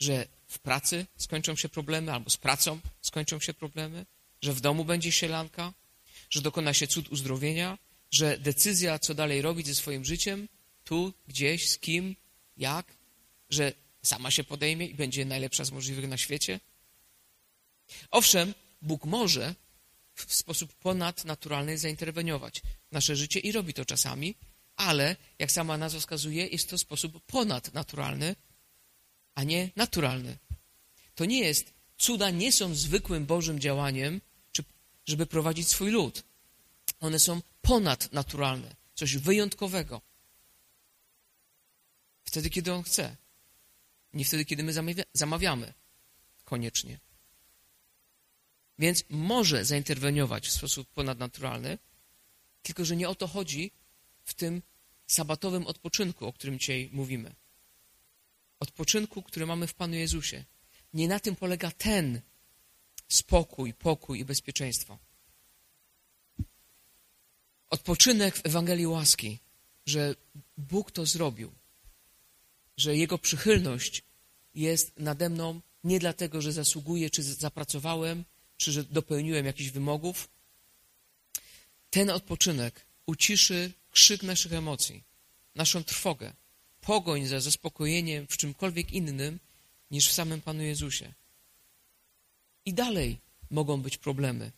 [0.00, 4.06] Że w pracy skończą się problemy, albo z pracą skończą się problemy,
[4.42, 5.72] że w domu będzie sielanka,
[6.30, 7.78] że dokona się cud uzdrowienia,
[8.10, 10.48] że decyzja, co dalej robić ze swoim życiem,
[10.84, 12.16] tu, gdzieś, z kim,
[12.56, 12.86] jak,
[13.50, 16.60] że sama się podejmie i będzie najlepsza z możliwych na świecie.
[18.10, 19.54] Owszem, Bóg może
[20.14, 24.34] w sposób ponadnaturalny zainterweniować w nasze życie i robi to czasami,
[24.80, 28.36] ale jak sama nazwa wskazuje, jest to sposób ponadnaturalny,
[29.34, 30.38] a nie naturalny.
[31.14, 34.20] To nie jest, cuda nie są zwykłym Bożym działaniem,
[34.52, 34.64] czy,
[35.06, 36.24] żeby prowadzić swój lud.
[37.00, 40.00] One są ponadnaturalne, coś wyjątkowego.
[42.24, 43.16] Wtedy, kiedy On chce.
[44.12, 44.72] Nie wtedy, kiedy my
[45.12, 45.74] zamawiamy.
[46.44, 46.98] Koniecznie.
[48.78, 51.78] Więc może zainterweniować w sposób ponadnaturalny,
[52.62, 53.72] tylko że nie o to chodzi
[54.30, 54.62] w tym
[55.06, 57.34] sabatowym odpoczynku, o którym dzisiaj mówimy.
[58.60, 60.44] Odpoczynku, który mamy w Panu Jezusie.
[60.94, 62.20] Nie na tym polega ten
[63.08, 64.98] spokój, pokój i bezpieczeństwo.
[67.70, 69.38] Odpoczynek w Ewangelii łaski,
[69.86, 70.14] że
[70.56, 71.52] Bóg to zrobił,
[72.76, 74.02] że Jego przychylność
[74.54, 78.24] jest nade mną nie dlatego, że zasługuję, czy zapracowałem,
[78.56, 80.28] czy że dopełniłem jakichś wymogów.
[81.90, 85.02] Ten odpoczynek uciszy krzyk naszych emocji,
[85.54, 86.32] naszą trwogę,
[86.80, 89.38] pogoń za zaspokojeniem w czymkolwiek innym
[89.90, 91.12] niż w samym Panu Jezusie.
[92.64, 93.18] I dalej
[93.50, 94.52] mogą być problemy.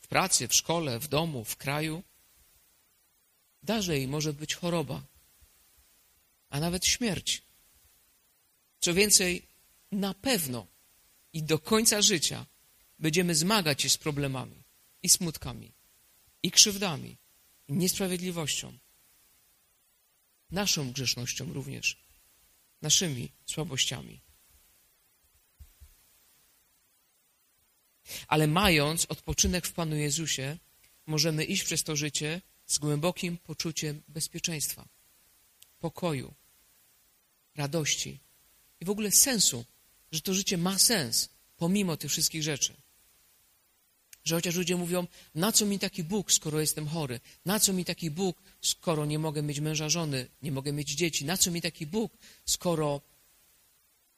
[0.00, 2.02] W pracy, w szkole, w domu, w kraju.
[3.62, 5.02] Dalej może być choroba,
[6.50, 7.42] a nawet śmierć.
[8.80, 9.46] Co więcej,
[9.92, 10.66] na pewno
[11.32, 12.46] i do końca życia
[12.98, 14.62] będziemy zmagać się z problemami
[15.02, 15.72] i smutkami,
[16.42, 17.16] i krzywdami,
[17.78, 18.78] niesprawiedliwością.
[20.50, 21.96] Naszą grzesznością również,
[22.82, 24.20] naszymi słabościami.
[28.28, 30.58] Ale mając odpoczynek w Panu Jezusie,
[31.06, 34.88] możemy iść przez to życie z głębokim poczuciem bezpieczeństwa,
[35.80, 36.34] pokoju,
[37.54, 38.20] radości
[38.80, 39.64] i w ogóle sensu,
[40.12, 42.81] że to życie ma sens pomimo tych wszystkich rzeczy.
[44.24, 47.20] Że chociaż ludzie mówią, na co mi taki Bóg, skoro jestem chory?
[47.44, 51.24] Na co mi taki Bóg, skoro nie mogę mieć męża, żony, nie mogę mieć dzieci?
[51.24, 52.12] Na co mi taki Bóg,
[52.44, 53.00] skoro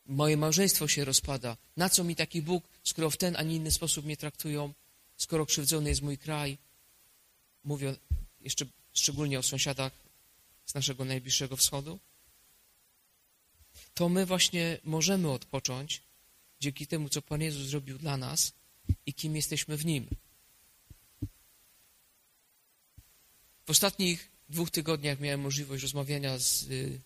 [0.06, 1.56] moje małżeństwo się rozpada?
[1.76, 4.72] Na co mi taki Bóg, skoro w ten, a nie inny sposób mnie traktują?
[5.16, 6.58] Skoro krzywdzony jest mój kraj?
[7.64, 7.96] Mówią
[8.40, 9.92] jeszcze szczególnie o sąsiadach
[10.66, 11.98] z naszego najbliższego wschodu.
[13.94, 16.02] To my właśnie możemy odpocząć
[16.60, 18.52] dzięki temu, co Pan Jezus zrobił dla nas–
[19.07, 20.09] i kim jesteśmy w Nim.
[23.66, 27.01] W ostatnich dwóch tygodniach miałem możliwość rozmawiania z y,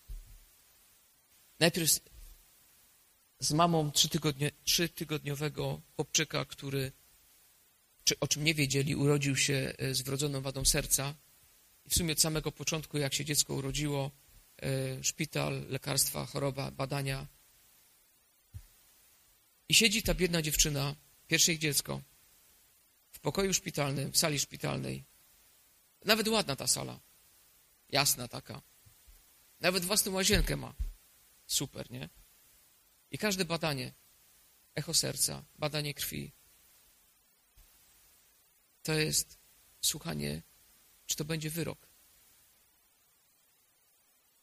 [1.59, 2.01] najpierw z,
[3.39, 6.91] z mamą trzytygodnie, trzytygodniowego chłopczyka, który,
[8.03, 11.15] czy, o czym nie wiedzieli, urodził się y, z wrodzoną wadą serca.
[11.85, 14.11] I w sumie od samego początku, jak się dziecko urodziło,
[14.63, 17.27] y, szpital, lekarstwa, choroba, badania.
[19.69, 20.95] I siedzi ta biedna dziewczyna
[21.29, 22.01] pierwsze ich dziecko,
[23.11, 25.03] w pokoju szpitalnym, w sali szpitalnej.
[26.05, 26.99] Nawet ładna ta sala,
[27.89, 28.61] jasna taka.
[29.59, 30.73] Nawet własną łazienkę ma.
[31.47, 32.09] Super, nie?
[33.11, 33.93] I każde badanie,
[34.75, 36.31] echo serca, badanie krwi,
[38.83, 39.37] to jest
[39.81, 40.41] słuchanie,
[41.05, 41.87] czy to będzie wyrok.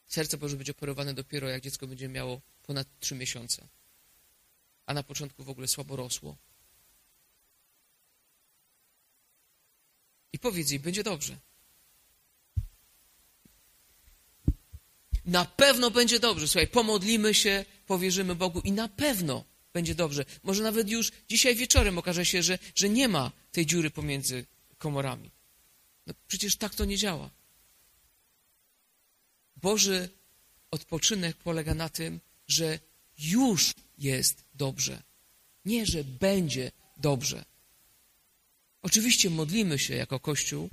[0.07, 3.67] Serce może być operowane dopiero, jak dziecko będzie miało ponad trzy miesiące,
[4.85, 6.37] a na początku w ogóle słabo rosło.
[10.33, 11.37] I powiedz jej, będzie dobrze.
[15.25, 16.47] Na pewno będzie dobrze.
[16.47, 20.25] Słuchaj, pomodlimy się, powierzymy Bogu i na pewno będzie dobrze.
[20.43, 24.45] Może nawet już dzisiaj wieczorem okaże się, że, że nie ma tej dziury pomiędzy
[24.77, 25.31] komorami.
[26.07, 27.29] No przecież tak to nie działa.
[29.55, 30.09] Boży
[30.71, 32.79] odpoczynek polega na tym, że
[33.17, 35.03] już jest dobrze.
[35.65, 37.45] Nie, że będzie dobrze.
[38.81, 40.69] Oczywiście modlimy się jako Kościół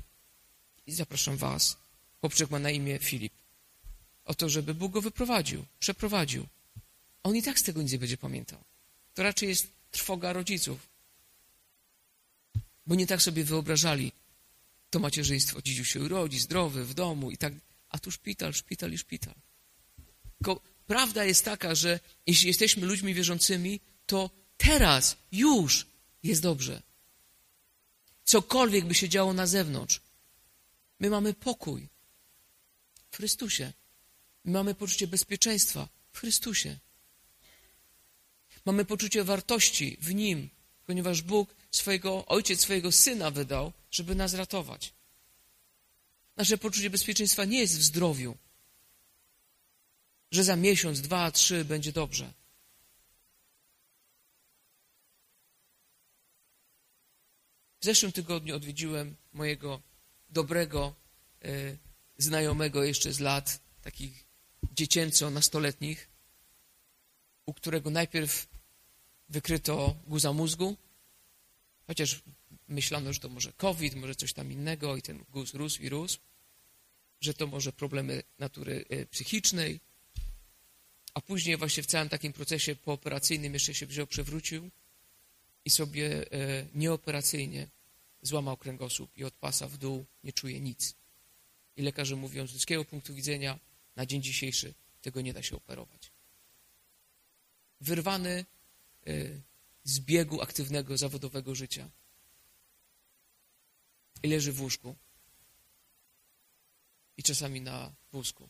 [0.87, 1.77] i zapraszam Was.
[2.21, 3.33] Chłopczyk ma na imię Filip.
[4.25, 6.47] O to, żeby Bóg go wyprowadził, przeprowadził.
[7.23, 8.59] On i tak z tego nic nie będzie pamiętał.
[9.15, 10.89] To raczej jest trwoga rodziców.
[12.87, 14.13] Bo nie tak sobie wyobrażali
[14.91, 15.63] to macierzyństwo.
[15.63, 17.53] Dzidziu się urodzi, zdrowy, w domu i tak.
[17.89, 19.35] A tu szpital, szpital i szpital.
[20.39, 25.87] Tylko prawda jest taka, że jeśli jesteśmy ludźmi wierzącymi, to teraz, już
[26.23, 26.83] jest dobrze
[28.25, 30.01] cokolwiek by się działo na zewnątrz.
[31.01, 31.89] My mamy pokój
[33.11, 33.73] w Chrystusie.
[34.45, 36.79] My mamy poczucie bezpieczeństwa w Chrystusie.
[38.65, 40.51] Mamy poczucie wartości w Nim,
[40.87, 44.93] ponieważ Bóg swojego, Ojciec swojego Syna wydał, żeby nas ratować.
[46.37, 48.37] Nasze poczucie bezpieczeństwa nie jest w zdrowiu,
[50.31, 52.33] że za miesiąc, dwa, trzy będzie dobrze.
[57.85, 59.83] W zeszłym tygodniu odwiedziłem mojego
[60.31, 60.95] dobrego
[61.43, 61.77] e,
[62.19, 64.27] znajomego jeszcze z lat takich
[64.73, 66.09] dziecięco-nastoletnich,
[67.47, 68.49] u którego najpierw
[69.29, 70.77] wykryto guza mózgu,
[71.87, 72.23] chociaż
[72.69, 76.19] myślano, że to może COVID, może coś tam innego i ten guz rósł i rósł,
[77.21, 79.81] że to może problemy natury e, psychicznej,
[81.15, 84.71] a później właśnie w całym takim procesie pooperacyjnym jeszcze się wziął, przewrócił
[85.65, 87.69] i sobie e, nieoperacyjnie
[88.23, 90.95] złamał kręgosłup i od pasa w dół nie czuje nic.
[91.77, 93.59] I lekarze mówią, z ludzkiego punktu widzenia
[93.97, 96.13] na dzień dzisiejszy tego nie da się operować.
[97.81, 98.45] Wyrwany
[99.07, 99.13] e,
[99.85, 101.91] z biegu aktywnego, zawodowego życia.
[104.23, 104.97] I leży w łóżku.
[107.17, 108.49] I czasami na wózku.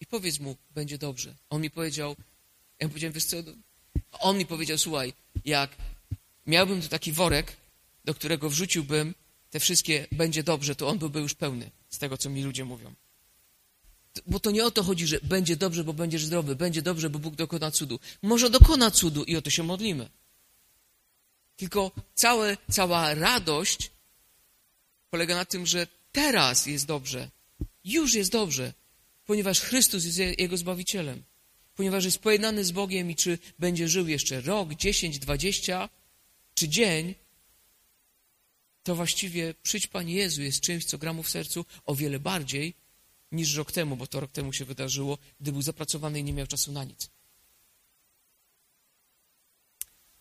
[0.00, 1.36] I powiedz mu, będzie dobrze.
[1.50, 2.16] On mi powiedział,
[2.80, 3.36] ja powiedziałem, wiesz co,
[4.12, 5.12] on mi powiedział, słuchaj,
[5.44, 5.76] jak
[6.46, 7.56] miałbym tu taki worek,
[8.04, 9.14] do którego wrzuciłbym
[9.50, 12.94] te wszystkie będzie dobrze, to on byłby już pełny z tego, co mi ludzie mówią.
[14.26, 17.18] Bo to nie o to chodzi, że będzie dobrze, bo będziesz zdrowy, będzie dobrze, bo
[17.18, 18.00] Bóg dokona cudu.
[18.22, 20.08] Może dokona cudu i o to się modlimy.
[21.56, 23.90] Tylko całe, cała radość
[25.10, 27.30] polega na tym, że teraz jest dobrze,
[27.84, 28.72] już jest dobrze,
[29.26, 31.22] ponieważ Chrystus jest Jego Zbawicielem.
[31.76, 35.88] Ponieważ jest pojednany z Bogiem i czy będzie żył jeszcze rok, dziesięć, dwadzieścia,
[36.56, 37.14] czy dzień,
[38.82, 42.74] to właściwie przyjdź Panie Jezu jest czymś, co gra mu w sercu o wiele bardziej
[43.32, 46.46] niż rok temu, bo to rok temu się wydarzyło, gdy był zapracowany i nie miał
[46.46, 47.10] czasu na nic.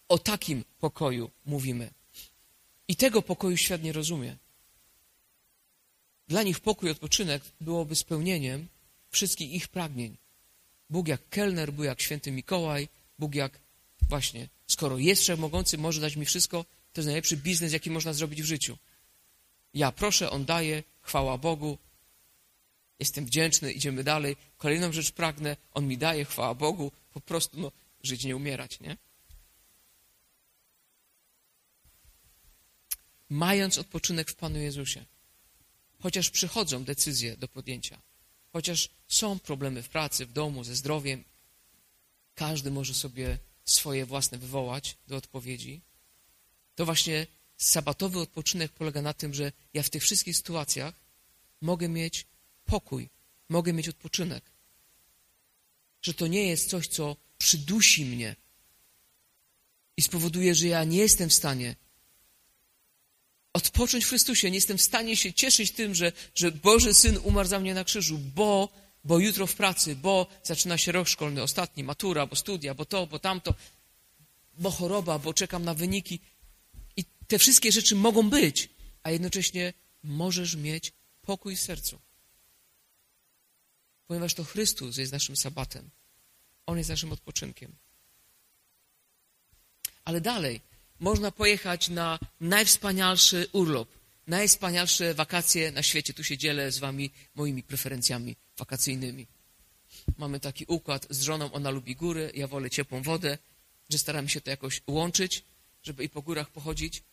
[0.07, 1.93] O takim pokoju mówimy.
[2.87, 4.37] I tego pokoju świat nie rozumie.
[6.27, 8.67] Dla nich pokój, odpoczynek byłoby spełnieniem
[9.09, 10.17] wszystkich ich pragnień.
[10.89, 13.59] Bóg jak kelner, Bóg jak święty Mikołaj, Bóg jak
[14.09, 18.41] właśnie, skoro jest wszechmogący, może dać mi wszystko, to jest najlepszy biznes, jaki można zrobić
[18.41, 18.77] w życiu.
[19.73, 21.77] Ja proszę, on daje, chwała Bogu,
[22.99, 24.35] jestem wdzięczny, idziemy dalej.
[24.57, 27.71] Kolejną rzecz pragnę, on mi daje, chwała Bogu, po prostu no,
[28.03, 28.97] żyć, nie umierać, nie?
[33.29, 35.05] Mając odpoczynek w Panu Jezusie,
[35.99, 38.01] chociaż przychodzą decyzje do podjęcia,
[38.53, 41.23] chociaż są problemy w pracy, w domu, ze zdrowiem,
[42.35, 45.81] każdy może sobie swoje własne wywołać do odpowiedzi,
[46.75, 50.93] to właśnie sabatowy odpoczynek polega na tym, że ja w tych wszystkich sytuacjach
[51.61, 52.25] mogę mieć
[52.65, 53.09] pokój,
[53.49, 54.43] mogę mieć odpoczynek.
[56.01, 58.35] Że to nie jest coś, co przydusi mnie
[59.97, 61.75] i spowoduje, że ja nie jestem w stanie
[63.55, 64.51] odpocząć w Chrystusie.
[64.51, 67.83] Nie jestem w stanie się cieszyć tym, że, że Boży Syn umarł za mnie na
[67.83, 68.69] krzyżu, bo,
[69.05, 73.07] bo jutro w pracy, bo zaczyna się rok szkolny, ostatni, matura, bo studia, bo to,
[73.07, 73.53] bo tamto,
[74.57, 76.19] bo choroba, bo czekam na wyniki.
[76.97, 78.69] I te wszystkie rzeczy mogą być,
[79.03, 81.99] a jednocześnie możesz mieć pokój w sercu.
[84.07, 85.89] Ponieważ to Chrystus jest naszym sabatem.
[86.65, 87.75] On jest naszym odpoczynkiem.
[90.05, 90.61] Ale dalej,
[90.99, 93.89] można pojechać na najwspanialszy urlop,
[94.27, 96.13] najwspanialsze wakacje na świecie.
[96.13, 99.27] Tu się dzielę z wami moimi preferencjami wakacyjnymi.
[100.17, 103.37] Mamy taki układ z żoną, ona lubi góry, ja wolę ciepłą wodę,
[103.89, 105.43] że staramy się to jakoś łączyć,
[105.83, 107.03] żeby i po górach pochodzić.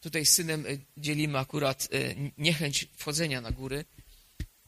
[0.00, 3.84] Tutaj z synem e, dzielimy akurat e, niechęć wchodzenia na góry,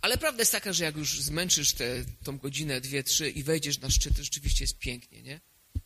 [0.01, 3.79] ale prawda jest taka, że jak już zmęczysz tę tą godzinę, dwie, trzy i wejdziesz
[3.79, 5.41] na szczyt, to rzeczywiście jest pięknie, nie?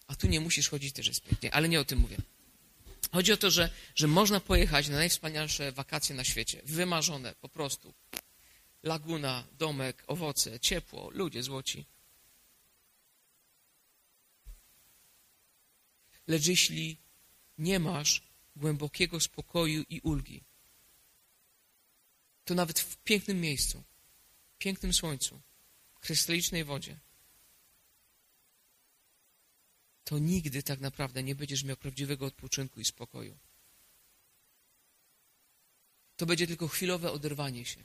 [0.06, 2.16] A tu nie musisz chodzić, też jest pięknie, ale nie o tym mówię.
[3.14, 7.94] Chodzi o to, że, że można pojechać na najwspanialsze wakacje na świecie, wymarzone po prostu.
[8.82, 11.84] Laguna, domek, owoce, ciepło, ludzie złoci.
[16.26, 16.96] Lecz jeśli
[17.58, 18.22] nie masz
[18.56, 20.44] głębokiego spokoju i ulgi,
[22.44, 23.82] to nawet w pięknym miejscu,
[24.58, 25.40] pięknym słońcu,
[26.00, 27.00] krystalicznej wodzie,
[30.04, 33.38] to nigdy tak naprawdę nie będziesz miał prawdziwego odpoczynku i spokoju.
[36.16, 37.84] To będzie tylko chwilowe oderwanie się.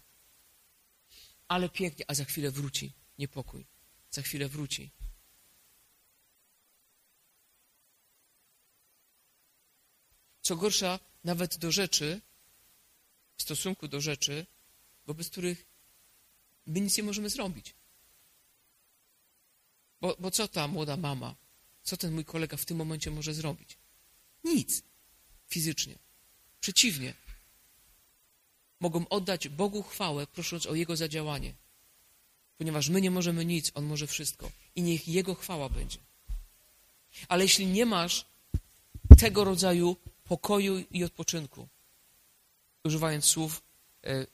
[1.47, 3.65] Ale pięknie, a za chwilę wróci niepokój.
[4.11, 4.91] Za chwilę wróci.
[10.41, 12.22] Co gorsza, nawet do rzeczy,
[13.38, 14.45] w stosunku do rzeczy,
[15.05, 15.65] wobec których
[16.65, 17.76] my nic nie możemy zrobić.
[20.01, 21.36] Bo, bo co ta młoda mama
[21.89, 23.77] co ten mój kolega w tym momencie może zrobić?
[24.43, 24.83] Nic
[25.47, 25.95] fizycznie.
[26.61, 27.13] Przeciwnie.
[28.79, 31.53] Mogą oddać Bogu chwałę, prosząc o Jego zadziałanie.
[32.57, 34.51] Ponieważ my nie możemy nic, On może wszystko.
[34.75, 35.97] I niech Jego chwała będzie.
[37.27, 38.25] Ale jeśli nie masz
[39.19, 41.67] tego rodzaju pokoju i odpoczynku,
[42.83, 43.61] używając słów
[44.03, 44.27] e,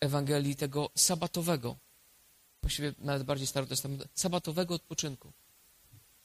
[0.00, 1.76] Ewangelii tego sabatowego,
[2.62, 5.32] właściwie nawet bardziej starotestamentowego, sabatowego odpoczynku.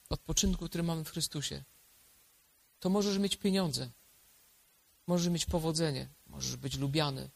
[0.10, 1.64] Odpoczynku, który mamy w Chrystusie.
[2.80, 3.90] To możesz mieć pieniądze,
[5.08, 7.30] możesz mieć powodzenie, możesz być lubiany,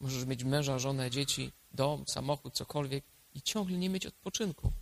[0.00, 4.72] możesz mieć męża, żonę, dzieci, dom, samochód, cokolwiek i ciągle nie mieć odpoczynku.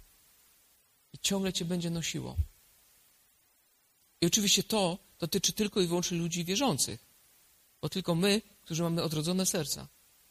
[1.13, 2.37] I ciągle cię będzie nosiło.
[4.21, 7.07] I oczywiście to dotyczy tylko i wyłącznie ludzi wierzących,
[7.81, 9.89] bo tylko my, którzy mamy odrodzone serca,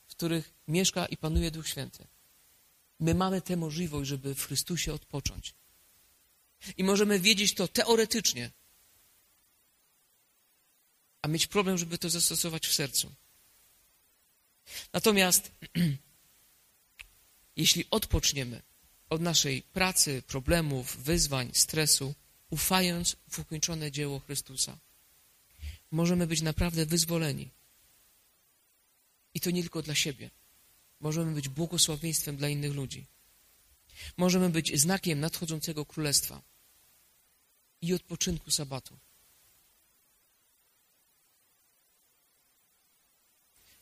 [0.08, 2.08] w których mieszka i panuje Duch Święty,
[3.00, 5.61] my mamy tę możliwość, żeby w Chrystusie odpocząć.
[6.78, 8.52] I możemy wiedzieć to teoretycznie,
[11.22, 13.16] a mieć problem, żeby to zastosować w sercu.
[14.94, 15.52] Natomiast
[17.56, 18.62] jeśli odpoczniemy
[19.10, 22.14] od naszej pracy, problemów, wyzwań, stresu,
[22.50, 24.78] ufając w ukończone dzieło Chrystusa,
[25.92, 27.50] możemy być naprawdę wyzwoleni.
[29.34, 30.30] I to nie tylko dla siebie.
[31.00, 33.08] Możemy być błogosławieństwem dla innych ludzi.
[34.18, 36.51] Możemy być znakiem nadchodzącego królestwa
[37.82, 38.98] i odpoczynku sabatu.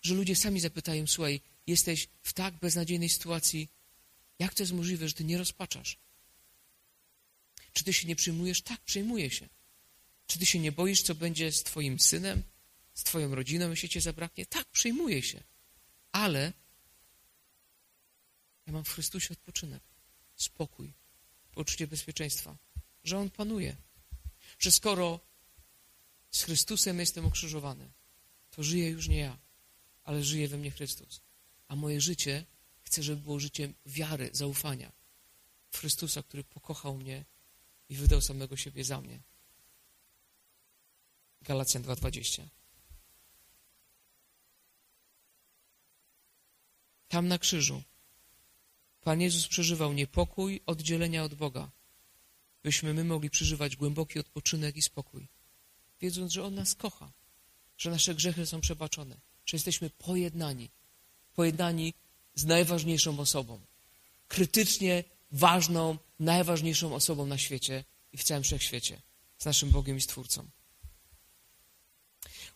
[0.02, 3.70] Że ludzie sami zapytają, słuchaj, jesteś w tak beznadziejnej sytuacji,
[4.40, 5.98] jak to jest możliwe, że ty nie rozpaczasz?
[7.74, 8.62] Czy ty się nie przyjmujesz?
[8.62, 9.50] Tak, przejmuję się.
[10.28, 12.44] Czy ty się nie boisz, co będzie z twoim synem,
[12.94, 14.46] z twoją rodziną, jeśli cię zabraknie?
[14.46, 15.44] Tak, przejmuję się.
[16.12, 16.54] Ale
[18.66, 19.84] ja mam w Chrystusie odpoczynek,
[20.36, 20.94] spokój,
[21.52, 22.58] poczucie bezpieczeństwa,
[23.04, 23.76] że On panuje.
[24.60, 25.20] Że skoro
[26.32, 27.92] z Chrystusem jestem ukrzyżowany,
[28.52, 29.38] to żyję już nie ja,
[30.04, 31.22] ale żyje we mnie Chrystus.
[31.68, 32.46] A moje życie
[32.84, 34.92] chcę, żeby było życiem wiary, zaufania
[35.72, 37.26] w Chrystusa, który pokochał mnie
[37.90, 39.20] i wydał samego siebie za mnie.
[41.42, 42.48] Galacjan 2,20.
[47.08, 47.84] Tam na krzyżu
[49.02, 51.72] Pan Jezus przeżywał niepokój, oddzielenia od Boga,
[52.64, 55.28] byśmy my mogli przeżywać głęboki odpoczynek i spokój,
[56.02, 57.12] wiedząc, że On nas kocha,
[57.78, 60.70] że nasze grzechy są przebaczone, że jesteśmy pojednani,
[61.36, 61.94] pojednani
[62.36, 63.60] z najważniejszą osobą,
[64.28, 67.84] krytycznie ważną, najważniejszą osobą na świecie
[68.14, 69.02] i w całym wszechświecie,
[69.38, 70.50] z naszym Bogiem i Stwórcą.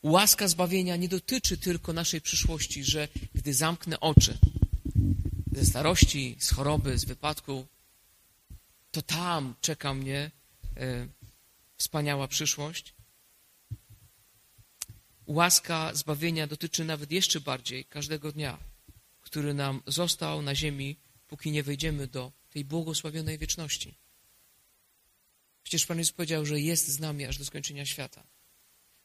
[0.04, 4.38] Łaska zbawienia nie dotyczy tylko naszej przyszłości, że gdy zamknę oczy
[5.52, 7.68] ze starości, z choroby, z wypadku,
[8.94, 10.32] to tam czeka mnie
[10.78, 11.08] e,
[11.78, 12.94] wspaniała przyszłość.
[15.26, 18.58] Łaska zbawienia dotyczy nawet jeszcze bardziej każdego dnia,
[19.22, 23.98] który nam został na ziemi, póki nie wejdziemy do tej błogosławionej wieczności.
[25.64, 28.24] Przecież Pan Jezus powiedział, że jest z nami aż do skończenia świata.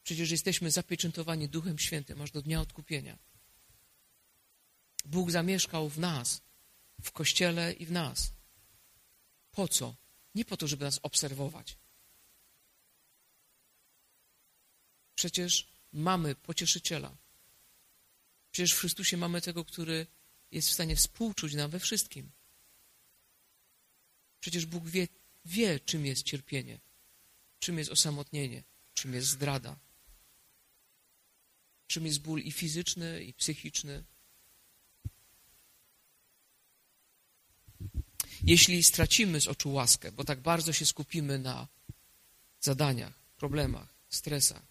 [0.02, 3.18] Przecież jesteśmy zapieczętowani Duchem Świętym aż do dnia odkupienia.
[5.04, 6.42] Bóg zamieszkał w nas,
[7.02, 8.37] w Kościele i w nas.
[9.58, 9.96] Po co?
[10.34, 11.78] Nie po to, żeby nas obserwować.
[15.14, 17.16] Przecież mamy pocieszyciela.
[18.52, 20.06] Przecież w Chrystusie mamy tego, który
[20.50, 22.30] jest w stanie współczuć nam we wszystkim.
[24.40, 25.08] Przecież Bóg wie,
[25.44, 26.80] wie, czym jest cierpienie,
[27.58, 28.62] czym jest osamotnienie,
[28.94, 29.78] czym jest zdrada,
[31.86, 34.04] czym jest ból i fizyczny, i psychiczny.
[38.44, 41.68] Jeśli stracimy z oczu łaskę, bo tak bardzo się skupimy na
[42.60, 44.62] zadaniach, problemach, stresach,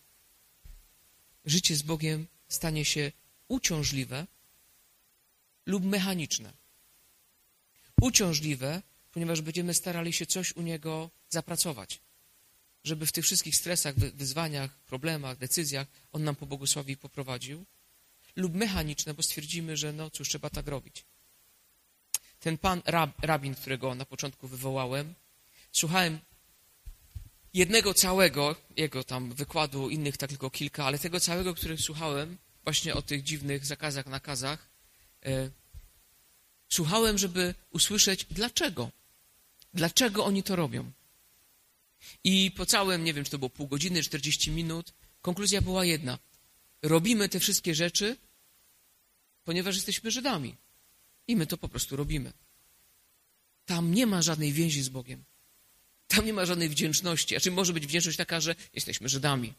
[1.45, 3.11] życie z Bogiem stanie się
[3.47, 4.27] uciążliwe
[5.65, 6.53] lub mechaniczne.
[8.01, 11.99] Uciążliwe, ponieważ będziemy starali się coś u Niego zapracować,
[12.83, 17.65] żeby w tych wszystkich stresach, wyzwaniach, problemach, decyzjach On nam pobłogosławił i poprowadził,
[18.35, 21.05] lub mechaniczne, bo stwierdzimy, że no cóż, trzeba tak robić.
[22.39, 25.13] Ten pan rab, rabin, którego na początku wywołałem,
[25.71, 26.19] słuchałem
[27.53, 32.93] jednego całego, jego tam wykładu, innych tak tylko kilka, ale tego całego, który słuchałem, właśnie
[32.93, 34.69] o tych dziwnych zakazach, nakazach,
[35.25, 35.49] e,
[36.69, 38.91] słuchałem, żeby usłyszeć dlaczego.
[39.73, 40.91] Dlaczego oni to robią?
[42.23, 46.19] I po całym, nie wiem, czy to było pół godziny, 40 minut, konkluzja była jedna.
[46.81, 48.17] Robimy te wszystkie rzeczy,
[49.43, 50.55] ponieważ jesteśmy Żydami.
[51.27, 52.33] I my to po prostu robimy.
[53.65, 55.23] Tam nie ma żadnej więzi z Bogiem.
[56.07, 57.35] Tam nie ma żadnej wdzięczności.
[57.35, 59.53] A czym może być wdzięczność taka, że jesteśmy Żydami?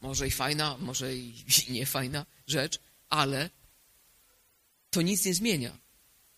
[0.00, 2.78] Może i fajna, może i nie fajna rzecz,
[3.08, 3.50] ale
[4.90, 5.78] to nic nie zmienia.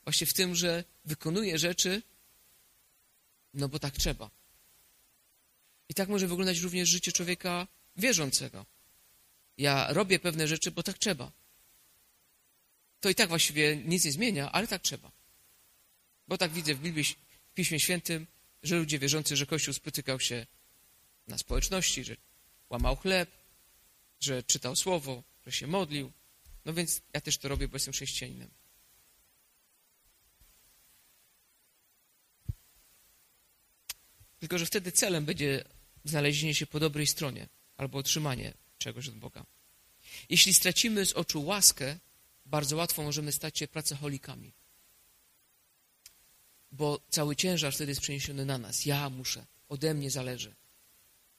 [0.05, 2.03] Właśnie w tym, że wykonuję rzeczy,
[3.55, 4.31] no bo tak trzeba.
[5.89, 7.67] I tak może wyglądać również życie człowieka
[7.97, 8.67] wierzącego.
[9.59, 11.33] Ja robię pewne rzeczy, bo tak trzeba.
[13.05, 15.13] To i tak właściwie nic nie zmienia, ale tak trzeba.
[16.29, 17.05] Bo tak widzę w Biblii,
[17.51, 18.27] w Piśmie Świętym,
[18.63, 20.47] że ludzie wierzący, że Kościół spotykał się
[21.27, 22.17] na społeczności, że
[22.71, 23.31] łamał chleb,
[24.21, 26.13] że czytał słowo, że się modlił.
[26.65, 28.51] No więc ja też to robię, bo jestem chrześcijaninem.
[34.39, 35.65] Tylko, że wtedy celem będzie
[36.05, 39.47] znalezienie się po dobrej stronie albo otrzymanie czegoś od Boga.
[40.29, 41.99] Jeśli stracimy z oczu łaskę,
[42.47, 44.53] bardzo łatwo możemy stać się pracoholikami.
[46.73, 48.87] Bo cały ciężar wtedy jest przeniesiony na nas.
[48.87, 50.55] Ja muszę, ode mnie zależy.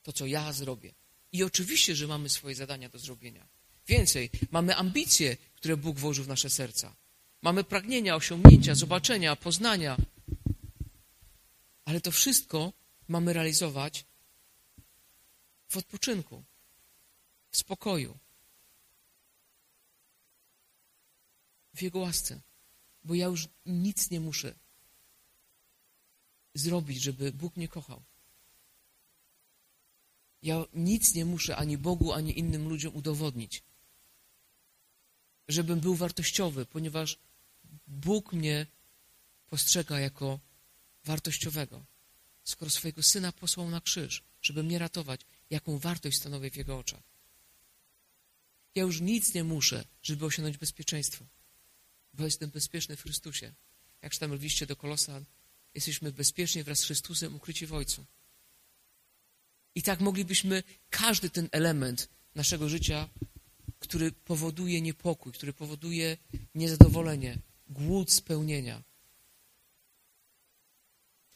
[0.03, 0.93] To, co ja zrobię.
[1.31, 3.47] I oczywiście, że mamy swoje zadania do zrobienia.
[3.87, 6.95] Więcej, mamy ambicje, które Bóg włożył w nasze serca.
[7.41, 9.97] Mamy pragnienia, osiągnięcia, zobaczenia, poznania.
[11.85, 12.73] Ale to wszystko
[13.07, 14.05] mamy realizować
[15.69, 16.43] w odpoczynku,
[17.51, 18.17] w spokoju,
[21.75, 22.41] w Jego łasce.
[23.03, 24.55] Bo ja już nic nie muszę
[26.53, 28.03] zrobić, żeby Bóg mnie kochał.
[30.41, 33.63] Ja nic nie muszę ani Bogu, ani innym ludziom udowodnić.
[35.47, 37.19] Żebym był wartościowy, ponieważ
[37.87, 38.67] Bóg mnie
[39.47, 40.39] postrzega jako
[41.05, 41.85] wartościowego.
[42.43, 47.03] Skoro swojego syna posłał na krzyż, żeby mnie ratować, jaką wartość stanowię w jego oczach.
[48.75, 51.25] Ja już nic nie muszę, żeby osiągnąć bezpieczeństwo,
[52.17, 53.53] bo jestem bezpieczny w Chrystusie.
[54.01, 55.25] Jak czytamy w liście do Kolosan,
[55.73, 58.05] jesteśmy bezpiecznie wraz z Chrystusem ukryci w Ojcu.
[59.75, 63.09] I tak moglibyśmy każdy ten element naszego życia,
[63.79, 66.17] który powoduje niepokój, który powoduje
[66.55, 67.37] niezadowolenie,
[67.67, 68.83] głód spełnienia,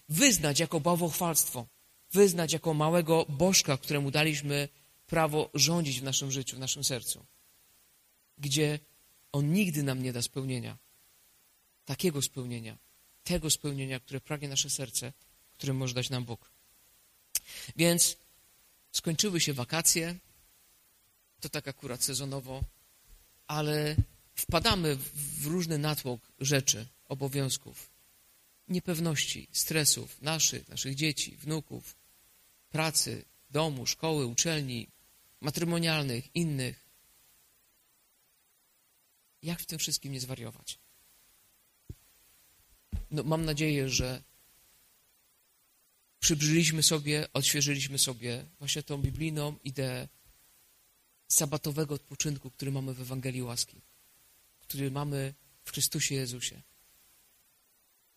[0.10, 1.68] wyznać jako bałwochwalstwo,
[2.12, 4.70] wyznać jako małego bożka, któremu daliśmy
[5.08, 7.26] prawo rządzić w naszym życiu, w naszym sercu,
[8.38, 8.80] gdzie
[9.32, 10.78] On nigdy nam nie da spełnienia,
[11.86, 12.78] takiego spełnienia,
[13.24, 15.14] tego spełnienia, które pragnie nasze serce,
[15.54, 16.52] które może dać nam Bóg.
[17.76, 18.18] Więc
[18.92, 20.16] skończyły się wakacje,
[21.40, 22.64] to tak akurat sezonowo,
[23.48, 23.96] ale
[24.36, 27.90] wpadamy w różny natłok rzeczy, obowiązków,
[28.68, 31.96] niepewności, stresów naszych, naszych dzieci, wnuków,
[32.70, 34.88] pracy, domu, szkoły, uczelni,
[35.42, 36.89] matrymonialnych, innych.
[39.44, 40.80] Jak w tym wszystkim nie zwariować?
[43.12, 44.24] No, mam nadzieję, że
[46.20, 50.08] przybliżyliśmy sobie, odświeżyliśmy sobie właśnie tą biblijną ideę
[51.28, 53.82] sabatowego odpoczynku, który mamy w Ewangelii łaski,
[54.60, 55.34] który mamy
[55.64, 56.62] w Chrystusie Jezusie.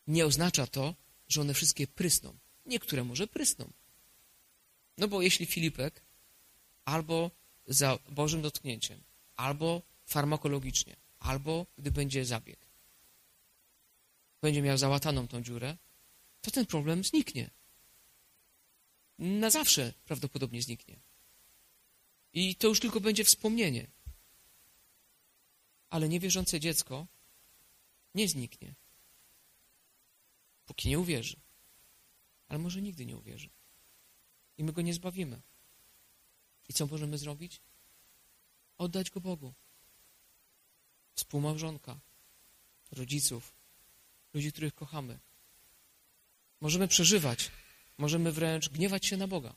[0.07, 0.95] Nie oznacza to,
[1.29, 2.39] że one wszystkie prysną.
[2.67, 3.73] Niektóre może prysną.
[4.99, 6.03] No bo jeśli Filipek
[6.85, 7.31] albo
[7.67, 9.01] za Bożym dotknięciem,
[9.37, 12.67] albo farmakologicznie, albo gdy będzie zabieg,
[14.41, 15.77] będzie miał załataną tą dziurę,
[16.41, 17.51] to ten problem zniknie.
[19.19, 21.01] Na zawsze prawdopodobnie zniknie.
[22.33, 23.87] I to już tylko będzie wspomnienie.
[25.91, 27.07] Ale niewierzące dziecko
[28.15, 28.75] nie zniknie,
[30.67, 31.37] póki nie uwierzy.
[32.49, 33.49] Ale może nigdy nie uwierzy.
[34.59, 35.43] I my go nie zbawimy.
[36.69, 37.61] I co możemy zrobić?
[38.79, 39.55] Oddać go Bogu.
[41.15, 42.01] Współmałżonka,
[42.93, 43.53] rodziców,
[44.35, 45.19] ludzi, których kochamy.
[46.61, 47.51] Możemy przeżywać,
[47.99, 49.55] możemy wręcz gniewać się na Boga.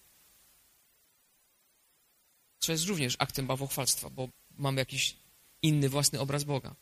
[2.59, 5.15] Co jest również aktem bawuchwalstwa, bo mamy jakiś
[5.61, 6.75] inny, własny obraz Boga.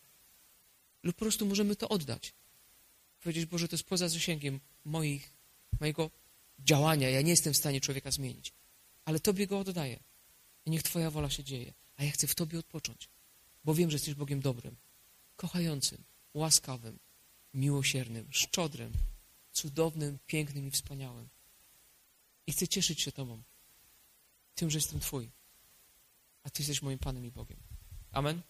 [1.04, 2.34] Lub po prostu możemy to oddać.
[3.24, 5.34] Powiedzieć, Boże, to jest poza zasięgiem moich,
[5.80, 6.10] mojego
[6.60, 7.10] działania.
[7.10, 8.54] Ja nie jestem w stanie człowieka zmienić.
[9.06, 10.00] Ale Tobie go oddaję.
[10.66, 11.74] I niech Twoja wola się dzieje.
[11.98, 13.10] A ja chcę w Tobie odpocząć.
[13.64, 14.76] Bo wiem, że jesteś Bogiem dobrym,
[15.36, 16.04] kochającym,
[16.34, 17.00] łaskawym,
[17.54, 18.94] miłosiernym, szczodrym,
[19.52, 21.30] cudownym, pięknym i wspaniałym.
[22.48, 23.44] I chcę cieszyć się Tobą.
[24.56, 25.32] Tym, że jestem Twój.
[26.44, 27.60] A Ty jesteś moim Panem i Bogiem.
[28.12, 28.42] Amen.